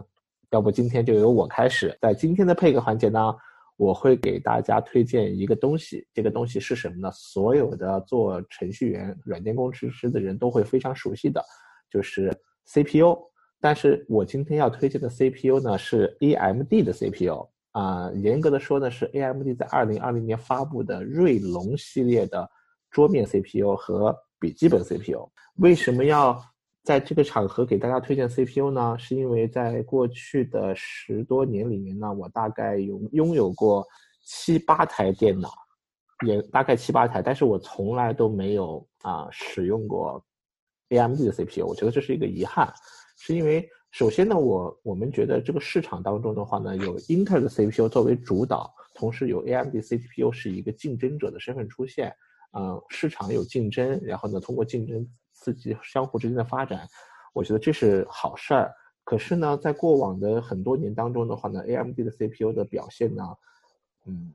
[0.52, 3.34] 要不今天就由我开始，在今天的配个环节呢，
[3.76, 6.06] 我会给大家推荐一个东西。
[6.12, 7.10] 这个东西是什么呢？
[7.12, 11.44] 所有的做程序员、软件工程师的人都会非常熟悉的，
[11.90, 12.32] 就是
[12.66, 13.18] CPU。
[13.60, 22.50] 但是我今天要推荐的 CPU 呢是 AMD 的 CPU 啊，严格的说呢是 AMD 在二零二零年发布的锐龙系列的
[22.90, 25.30] 桌面 CPU 和笔记本 CPU。
[25.58, 26.42] 为什么要
[26.82, 28.96] 在这个场合给大家推荐 CPU 呢？
[28.98, 33.86] 是因为在过去的十多年里面呢，我大概有拥有过
[34.24, 35.52] 七八台电脑，
[36.26, 40.24] 也大概七八台，但是我从来都没有啊使用过
[40.88, 42.72] AMD 的 CPU，我觉得这是一个遗憾。
[43.16, 52.12] 是因为首先呢，我我们觉得这个市场当中的话呢，有英特尔的 CPU 作为主导，同时有 AMD CPU 是一个竞争者的身份出现，
[52.58, 55.06] 嗯，市场有竞争，然后呢，通过竞争
[55.42, 56.86] 刺激相互之间的发展，
[57.32, 58.72] 我觉得这是好事儿。
[59.02, 63.24] 可是呢，在过往的很多年当中的话呢，AMD 的 CPU 的表现呢，
[64.06, 64.32] 嗯，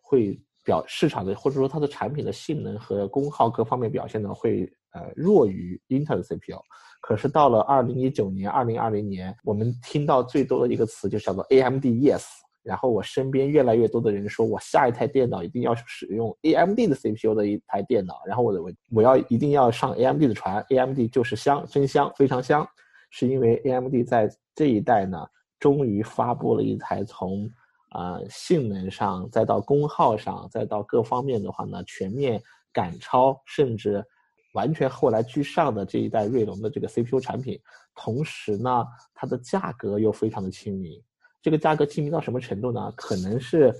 [0.00, 6.58] 会表市场的或者说它的产品的性能和功耗各方面表现呢，会呃弱于英特尔的 CPU。
[7.02, 12.24] 可是到了二零一九年、二零二零年，我们听到最多的一个词就叫做 AMD Yes。
[12.66, 18.20] 然后我身边越来越多的人说，我下一台电脑一定要使用 AMD 的 CPU 的一台电脑。
[18.26, 22.66] 然后我的我我要一定要上 AMD 的船，AMD 就是香，真香，非常香。
[23.10, 25.24] 是因为 AMD 在这一代呢，
[25.60, 27.48] 终于发布了一台从
[27.90, 32.42] 啊性能上，再到功耗上，再到各方面的话呢，全面
[32.72, 34.04] 赶超，甚至。
[34.52, 37.60] 完全后来居上的这一代锐龙的这个 CPU 产品，
[37.94, 40.98] 同时呢，它的价格又非常的亲民。
[41.46, 42.92] 这个价格亲民到什么程度呢？
[42.96, 43.72] 可能是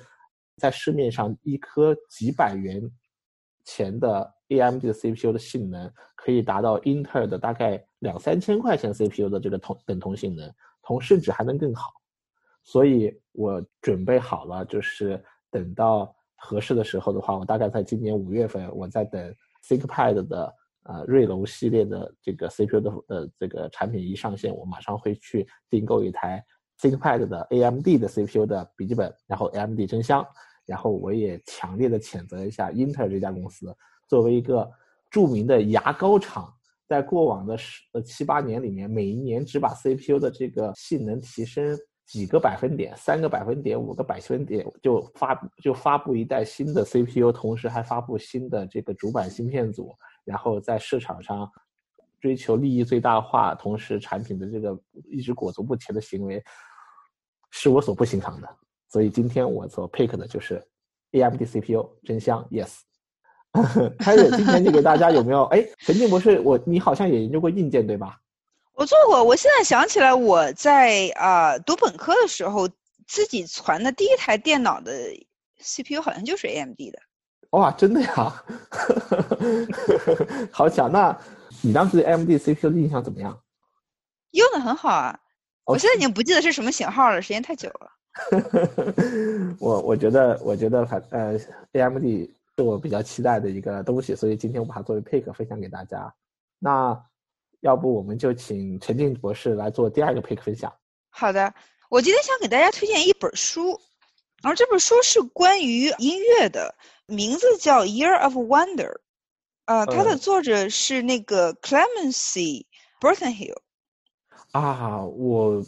[0.56, 2.80] 在市面上一颗几百元
[3.64, 10.48] 钱的 AMD 的 CPU 的性能，可以达到英特尔的大概两三千块钱 CPU 的这个同等同性能，
[10.80, 11.90] 同甚至还能更好。
[12.62, 19.34] 所以我准备好了，就是等到合适的时候的话，我大概在今年五月份，我在等
[19.68, 20.54] ThinkPad 的。
[20.88, 26.40] 呃，锐龙系列的这个 CPU 的呃这个产品一上线，我马上会去订购一台
[26.80, 30.26] ThinkPad 的 AMD 的 CPU 的笔记本，然后 AMD 真香。
[30.64, 33.72] 然后我也强烈的谴责一下英特尔这家公司，
[34.08, 34.68] 作为一个
[35.08, 36.52] 著名的牙膏厂，
[36.88, 49.94] 在过往的十呃七八年里面，每一年只把 CPU 的这个性能提升几个百分点，三个百分点、五个百分点就发就发布一代新的 CPU，同时还发布新的这个主板芯片组。
[50.24, 51.48] 然后在市场上
[52.20, 56.42] 追求利益最大化，同时产品的这个一直裹足不前的行为，
[57.50, 58.48] 是我所不欣赏的。
[58.88, 60.62] 所以今天我所 pick 的就是
[61.12, 62.80] AMD CPU 真香，yes。
[63.98, 65.44] 开始今天就给大家有没有？
[65.44, 68.18] 哎，陈静博士，我你好像也研究过硬件对吧？
[68.74, 69.24] 我做过。
[69.24, 72.68] 我现在想起来，我在啊读本科的时候，
[73.06, 74.92] 自己传的第一台电脑的
[75.58, 76.98] CPU 好像就是 AMD 的。
[77.50, 78.44] 哇，真的呀！
[80.52, 81.18] 好巧，那
[81.62, 83.40] 你当时 AMD CPU 的印象怎么样？
[84.32, 85.18] 用的很好啊，
[85.64, 87.90] 我现在已经不记得是什么型号了，时间太久了。
[89.60, 91.38] 我我觉得，我觉得反呃
[91.72, 92.02] ，AMD
[92.56, 96.12] 是我比较期待的一个东西，所以今天我把它作为 pick 分享给大家。
[96.58, 96.98] 那
[97.60, 100.72] 要不我们就请陈静博士来做第二个 pick 分享。
[101.10, 101.54] 好的，
[101.88, 103.80] 我今天想给大家推荐一本书，
[104.42, 106.74] 然后这本书是关于音乐的。
[107.06, 108.92] 名字叫《Year of Wonder》，
[109.66, 112.64] 呃，它的作者是那个 Clemency
[113.00, 113.60] b u r t o n h i l l
[114.52, 115.62] 啊，我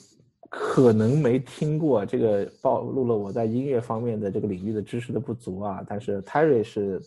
[0.48, 5.84] 可能没听过这个，暴露了我在音乐方面的这个领域的知识的不足啊。
[5.86, 7.02] 但是 Terry 是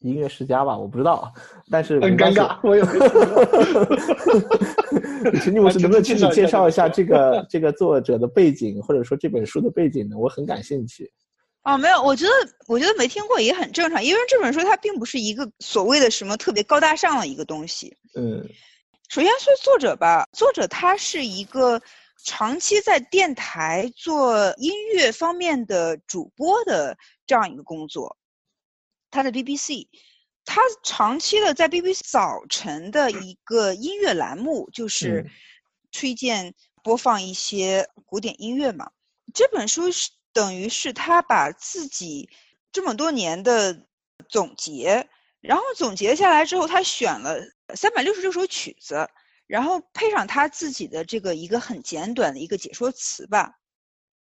[0.00, 0.76] 音乐世家吧？
[0.76, 1.32] 我不知道，
[1.70, 2.84] 但是很尴尬，我有。
[5.40, 10.18] 陈静博士，能不能请你介绍一下这个这个作者的背景，或者说这本书的背景呢？
[10.18, 11.10] 我很感兴趣。
[11.62, 12.32] 哦，没有，我觉得
[12.68, 17.94] 我觉得没听过也很正常，因为这本书它并不是一个所谓的什么特别高大上的一个东西。
[18.16, 18.48] 嗯，
[19.10, 21.82] 首先说作者吧，作者他是一个
[22.24, 26.96] 长期在电台做音乐方面的主播的
[27.26, 28.16] 这样一个工作，
[29.10, 29.88] 他的 BBC，
[30.46, 35.26] 他长期的在 BBC 早晨的一个音乐栏目就是
[35.92, 38.90] 推荐播放一些古典音乐嘛。
[39.34, 40.08] 这本书是。
[40.32, 42.30] 等于是他把自己
[42.72, 43.86] 这么多年的
[44.28, 45.08] 总结，
[45.40, 47.40] 然后总结下来之后，他选了
[47.74, 49.08] 三百六十六首曲子，
[49.46, 53.58] 然后配上他自己的这个一个很简短的一个解说词吧，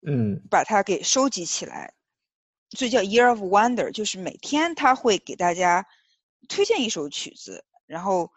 [0.04, 1.94] 嗯，把它给收集起来，
[2.70, 5.86] 所以叫 Year of Wonder，就是每天他会给大家
[6.48, 8.32] 推荐一首曲子，然后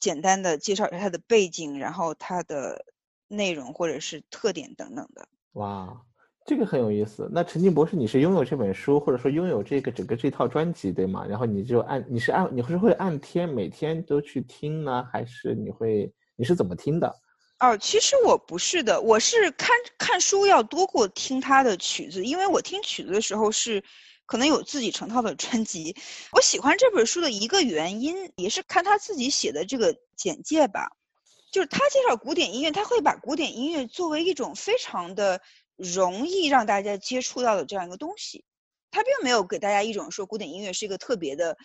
[0.00, 2.86] 简单的介绍一下它的背景，然后它的
[3.28, 5.28] 内容或者是特点等等的。
[5.52, 6.06] 哇。
[6.44, 7.28] 这个很有意思。
[7.32, 11.24] 那陈静博士，你是拥有这本书，或者说拥有这个整个这套专辑，对吗？
[11.28, 17.14] 然后你就按你是按你是会按天每天都去听呢，还是你会你是怎么听的？
[17.60, 23.84] 哦，其实我不是的，我是看看书要多过听他的曲子，因为我听曲子的时候是
[24.26, 25.94] 可能有自己成套的专辑。
[26.32, 30.90] 我喜欢这本书的一个原因也是看他自己写的这个简介吧，
[31.52, 35.40] 就是他介绍古典音乐，他会把古典音乐作为一种非常的。
[35.82, 38.44] 容易让大家接触到的这样一个东西，
[38.90, 41.56] 他并没有给大家一种说古典音乐是一个特别的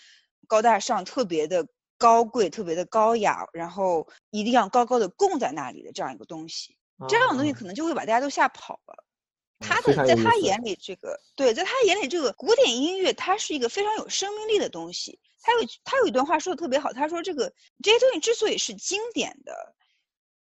[0.47, 1.67] 高大上、特别的
[1.97, 6.75] 高贵、特别的高雅，然后一定要高高的供在那里的这样一个东西。
[7.07, 9.03] 这样的东西可能就会把大家都吓跑了。
[9.59, 15.19] 他的在他眼里，这个对，在他眼里，这个古典音乐它是一个非常有生命力的东西。
[15.41, 17.51] 他有他有一段话说的特别好，他说这个
[17.83, 19.75] 这些东西之所以是经典的，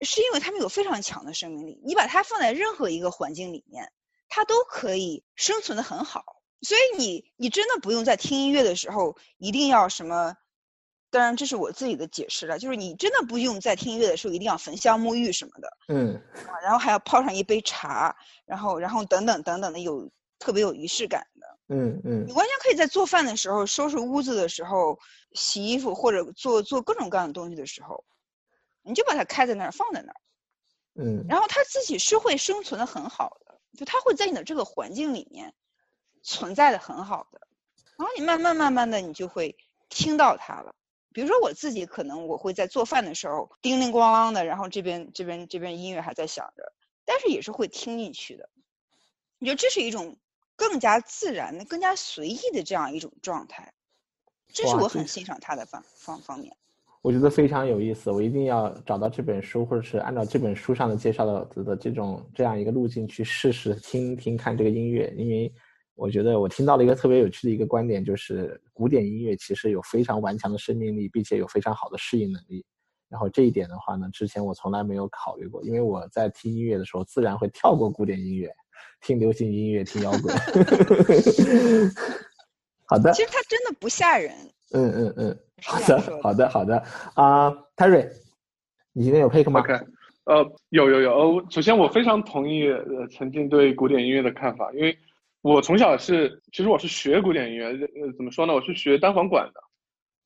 [0.04, 1.80] 是因为他们有非常强的生命力。
[1.84, 3.92] 你把它放在任何一个环境里面，
[4.28, 6.42] 它都可以生存的很好。
[6.62, 10.36] 所以你你真的不用在听音乐的时候一定要什么。
[11.10, 16.20] 当然，这是我自己的解释了，就是你真的不用在听音乐的时候一定要焚香沐浴什么的，嗯，
[16.60, 20.10] 然后还要泡上一杯茶，然后然后等等等等的有
[20.40, 24.98] 特别有仪式感的，嗯嗯，你完全可以在做饭的时候、收拾屋子的时候、
[25.34, 28.04] 洗衣服或者做做各种各样的东西的时候，
[28.84, 30.20] 你就把它开在那儿放在那儿，
[30.94, 35.54] 嗯，然后它自己是会生存的很好的，就它会在你的这个环境里面
[36.22, 37.40] 存在的很好的，
[37.96, 39.56] 然后你慢慢慢慢的你就会
[39.88, 40.74] 听到它了。
[41.12, 46.72] 比如说我自己，可能我会在做饭的时候叮铃咣啷的，然后这边这边这边音乐还在响着，
[47.04, 48.50] 但是也是会听进去的。
[49.38, 50.18] 你觉得这是一种
[50.56, 53.74] 更加自然的、更加随意的这样一种状态，
[54.52, 56.56] 这是我很欣赏他的方方方面。
[57.04, 65.52] 我觉得非常有意思，我一定要找到这本书，或者是按照这本书上的介绍的的这种这样一个路径去试试听听看这个音乐，因为。
[65.96, 72.66] 我觉得我听到了一个特别有趣的一个观点，就是古典音乐其实有非常顽强的生命力，并且有非常好的适应能力。
[73.08, 78.50] 然后这一点的话呢，之前我从来没有考虑过，因为我在听音乐的时候自然会跳过古典音乐，
[79.02, 80.34] 听流行音乐，听摇滚。
[82.90, 83.12] 好的。
[83.12, 84.34] 其实它真的不吓人。
[84.72, 85.38] 嗯嗯嗯。
[85.66, 86.82] 好的，好的，好的。
[87.14, 88.08] 啊，Terry，
[88.92, 89.72] 你今天有 pick 吗？OK，
[90.24, 91.12] 呃，有有有。
[91.12, 94.96] 呃，首先我非常同意呃曾经对古典音乐的看法，因为。
[95.44, 98.54] 我从小是，其实我是学古典音乐，呃，怎么说呢？
[98.54, 99.60] 我是学单簧管的，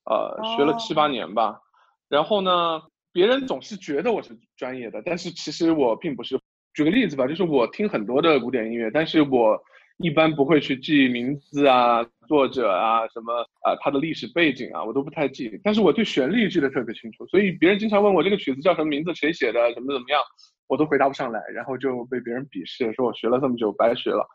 [0.05, 1.60] 呃，学了七八年吧。
[2.09, 2.81] 然后呢，
[3.12, 6.39] 别人总是觉得我是专业的，但是其实我并不是。
[6.73, 9.60] 举个例子吧，就是我听很多的古典音乐，但是我
[9.99, 15.61] 一般不会去记名字啊、作者啊、什么啊、他的历史背景啊，我都不太记。
[15.62, 20.20] 但是我对旋律记得特别清楚，所以别人经常问我这个曲子叫什么名字、谁写的、怎么怎么样。
[20.69, 24.27] 我都回答不上来，然后就被别人鄙视，说我学了这么久白学了。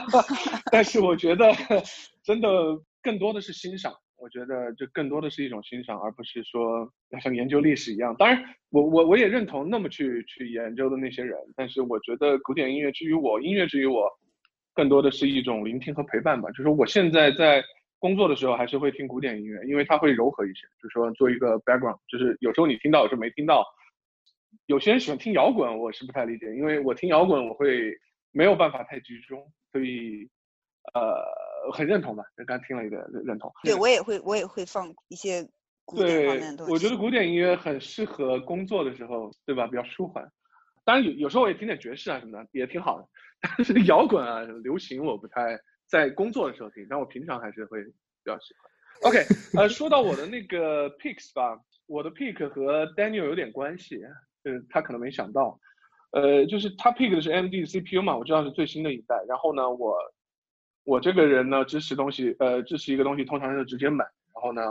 [0.70, 1.50] 但是我觉得，
[2.22, 2.48] 真的
[3.02, 3.90] 更多的是欣赏。
[4.18, 6.86] 我觉得这更多的是一种欣赏，而不是说
[7.22, 8.14] 像研究历史一样。
[8.18, 11.34] 当然，我我我也认同那么去去研究的那些人。
[11.56, 14.06] 但是我觉得古典音乐之于我，音乐之于我，
[14.80, 16.48] 更多的是一种聆听和陪伴吧。
[16.52, 17.62] 就是我现在在
[17.98, 20.66] 工作的时候，还是会听古典音乐，因为它会柔和一些。
[20.82, 23.62] 就是说做一个 background，就是有时候你听到，有时候没听到。
[24.64, 27.92] 有些人喜欢听摇滚，我是不太理解，因为我听摇滚我会
[28.32, 30.26] 没有办法太集中，所以
[30.94, 31.14] 呃
[31.74, 32.24] 很认同吧。
[32.46, 33.52] 刚听了一个认同。
[33.62, 35.46] 对我也会，我也会放一些
[35.84, 36.72] 古典方面的东西。
[36.72, 39.66] 我觉得古典音乐很适合工作的时候，对吧？
[39.66, 40.26] 比较舒缓。
[40.84, 43.08] 当然有有时候我也听点爵士啊什么的，也挺好的。
[43.56, 47.92] 但是摇滚啊、流行我不太在工作的时候听，但我平常还是会比
[48.24, 49.10] 较喜欢。
[49.10, 49.24] OK，
[49.56, 54.00] 呃，说到我的那个 picks 吧，我的 pick 和 Daniel 有点关系。
[54.44, 55.58] 嗯，他可能没想到，
[56.12, 59.16] 呃，就是他 pick 的是 AMD CPU 嘛，我知道是最新的一代。
[59.28, 59.96] 然后呢，我
[60.84, 64.04] 我这个人呢，支持东西，呃，支持一个东西，通常是直接买。
[64.34, 64.62] 然后呢，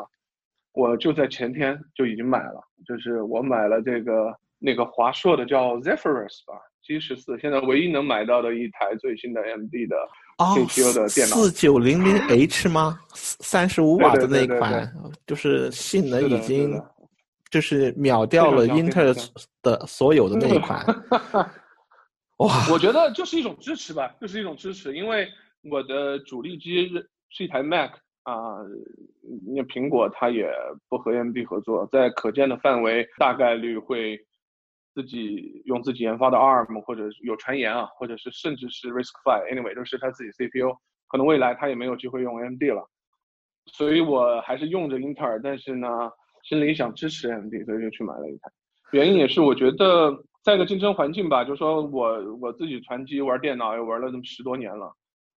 [0.73, 6.53] 我就在前天就已经买了，就是我买了这个那个华硕的叫 Zephyrus 吧
[6.83, 9.97] ，G 十四，现在唯一能买到的一台最新的 AMD 的
[10.37, 11.35] CPU 的电脑。
[11.35, 12.99] 四九零零 H 吗？
[13.13, 14.91] 三十五瓦的那款，
[15.25, 16.81] 就是性能已经。
[17.51, 19.15] 就是秒掉了英特尔
[19.63, 20.85] 的所有的那一款，
[22.37, 22.67] 哇！
[22.71, 25.27] 我觉得就是一种支持吧，就是一种支持，因为
[25.63, 26.87] 我的主力机
[27.31, 27.89] 是一台 Mac
[28.21, 28.59] 啊，
[29.47, 30.47] 那苹果它也
[30.87, 34.23] 不和 AMD 合作，在可见的范围，大概率会
[35.01, 40.75] 自己用自己研发的 ARM，或者有传言啊，或者是甚至是 RISC-V，anyway 都是他自己 CPU，
[41.07, 42.89] 可能未来他也没有机会用 AMD 了，
[43.67, 45.87] 所以我还是用着英特尔，但是呢。
[46.41, 48.49] 心里想支持 AMD，所以就去买了一台。
[48.93, 54.89] 原因也是我觉得在一个竞争环境吧，就说我我自己传机玩电脑也玩了这么十多年了，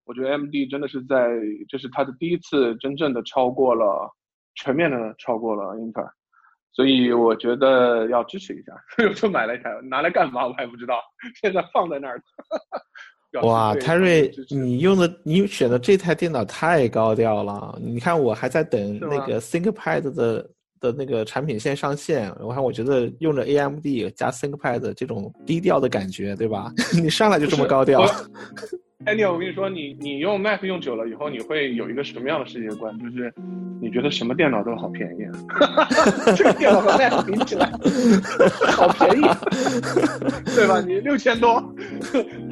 [0.06, 1.28] 我觉得 AMD 真的是在
[1.68, 4.12] 这是它的第一次真正的超过了
[4.54, 6.14] 全面的超过了英特尔，
[6.74, 8.74] 所以我觉得要支持一下，
[9.16, 10.96] 就买了一台，拿来干嘛我还不知道，
[11.42, 12.22] 现在放在那儿。
[13.44, 20.50] 哇，泰瑞，你用的你选的这台电脑太高调了，你看我还在等那个 ThinkPad 的。
[20.82, 23.86] 的那个产品线上线，我看我觉得用着 AMD
[24.16, 26.74] 加 ThinkPad 这种低调的感觉，对吧？
[27.00, 28.04] 你上来就这么高调。
[29.06, 32.98] 哎，你我跟你说，你你用 Mac 用久了以后，你会有一个什么样的世界观？
[33.00, 33.34] 就是
[33.82, 35.88] 你觉得什么电脑都好便宜啊，
[36.38, 37.66] 这个电脑和 Mac 比起来
[38.72, 39.22] 好便宜，
[40.56, 40.80] 对吧？
[40.82, 41.62] 你六千多，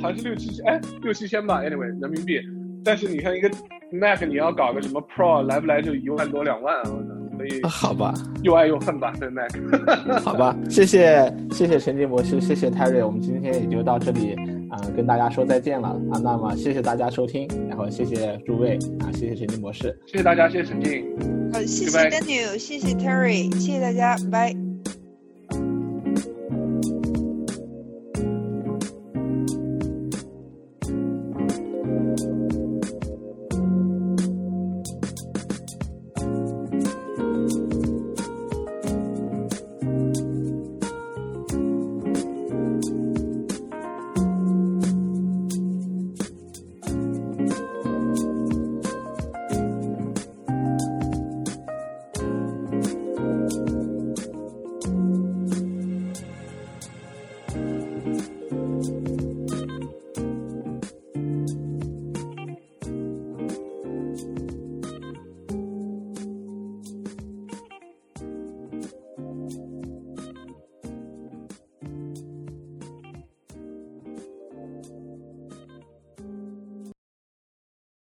[0.02, 0.66] 还是六七千？
[0.66, 2.40] 哎，六七千吧，anyway 人民币。
[2.84, 3.50] 但是你看一个
[3.92, 6.84] Mac，你要搞个什么 Pro，来不来就一万多两万啊！
[6.86, 7.20] 我操。
[7.38, 8.14] 所以好吧，
[8.44, 9.50] 又爱又恨吧，对 Mac。
[10.22, 14.36] 好吧，谢谢谢谢陈建博士，谢谢 Terry，我们今天也就到这里
[14.70, 16.20] 啊、跟大家说再见了啊。
[16.24, 19.98] 那么谢谢大家收听，然后谢谢诸位啊，谢谢陈静博士。
[20.06, 21.04] 谢谢大家，谢谢陈静。
[21.54, 24.56] 好，谢谢 Daniel，谢谢 Terry，谢谢大家，拜。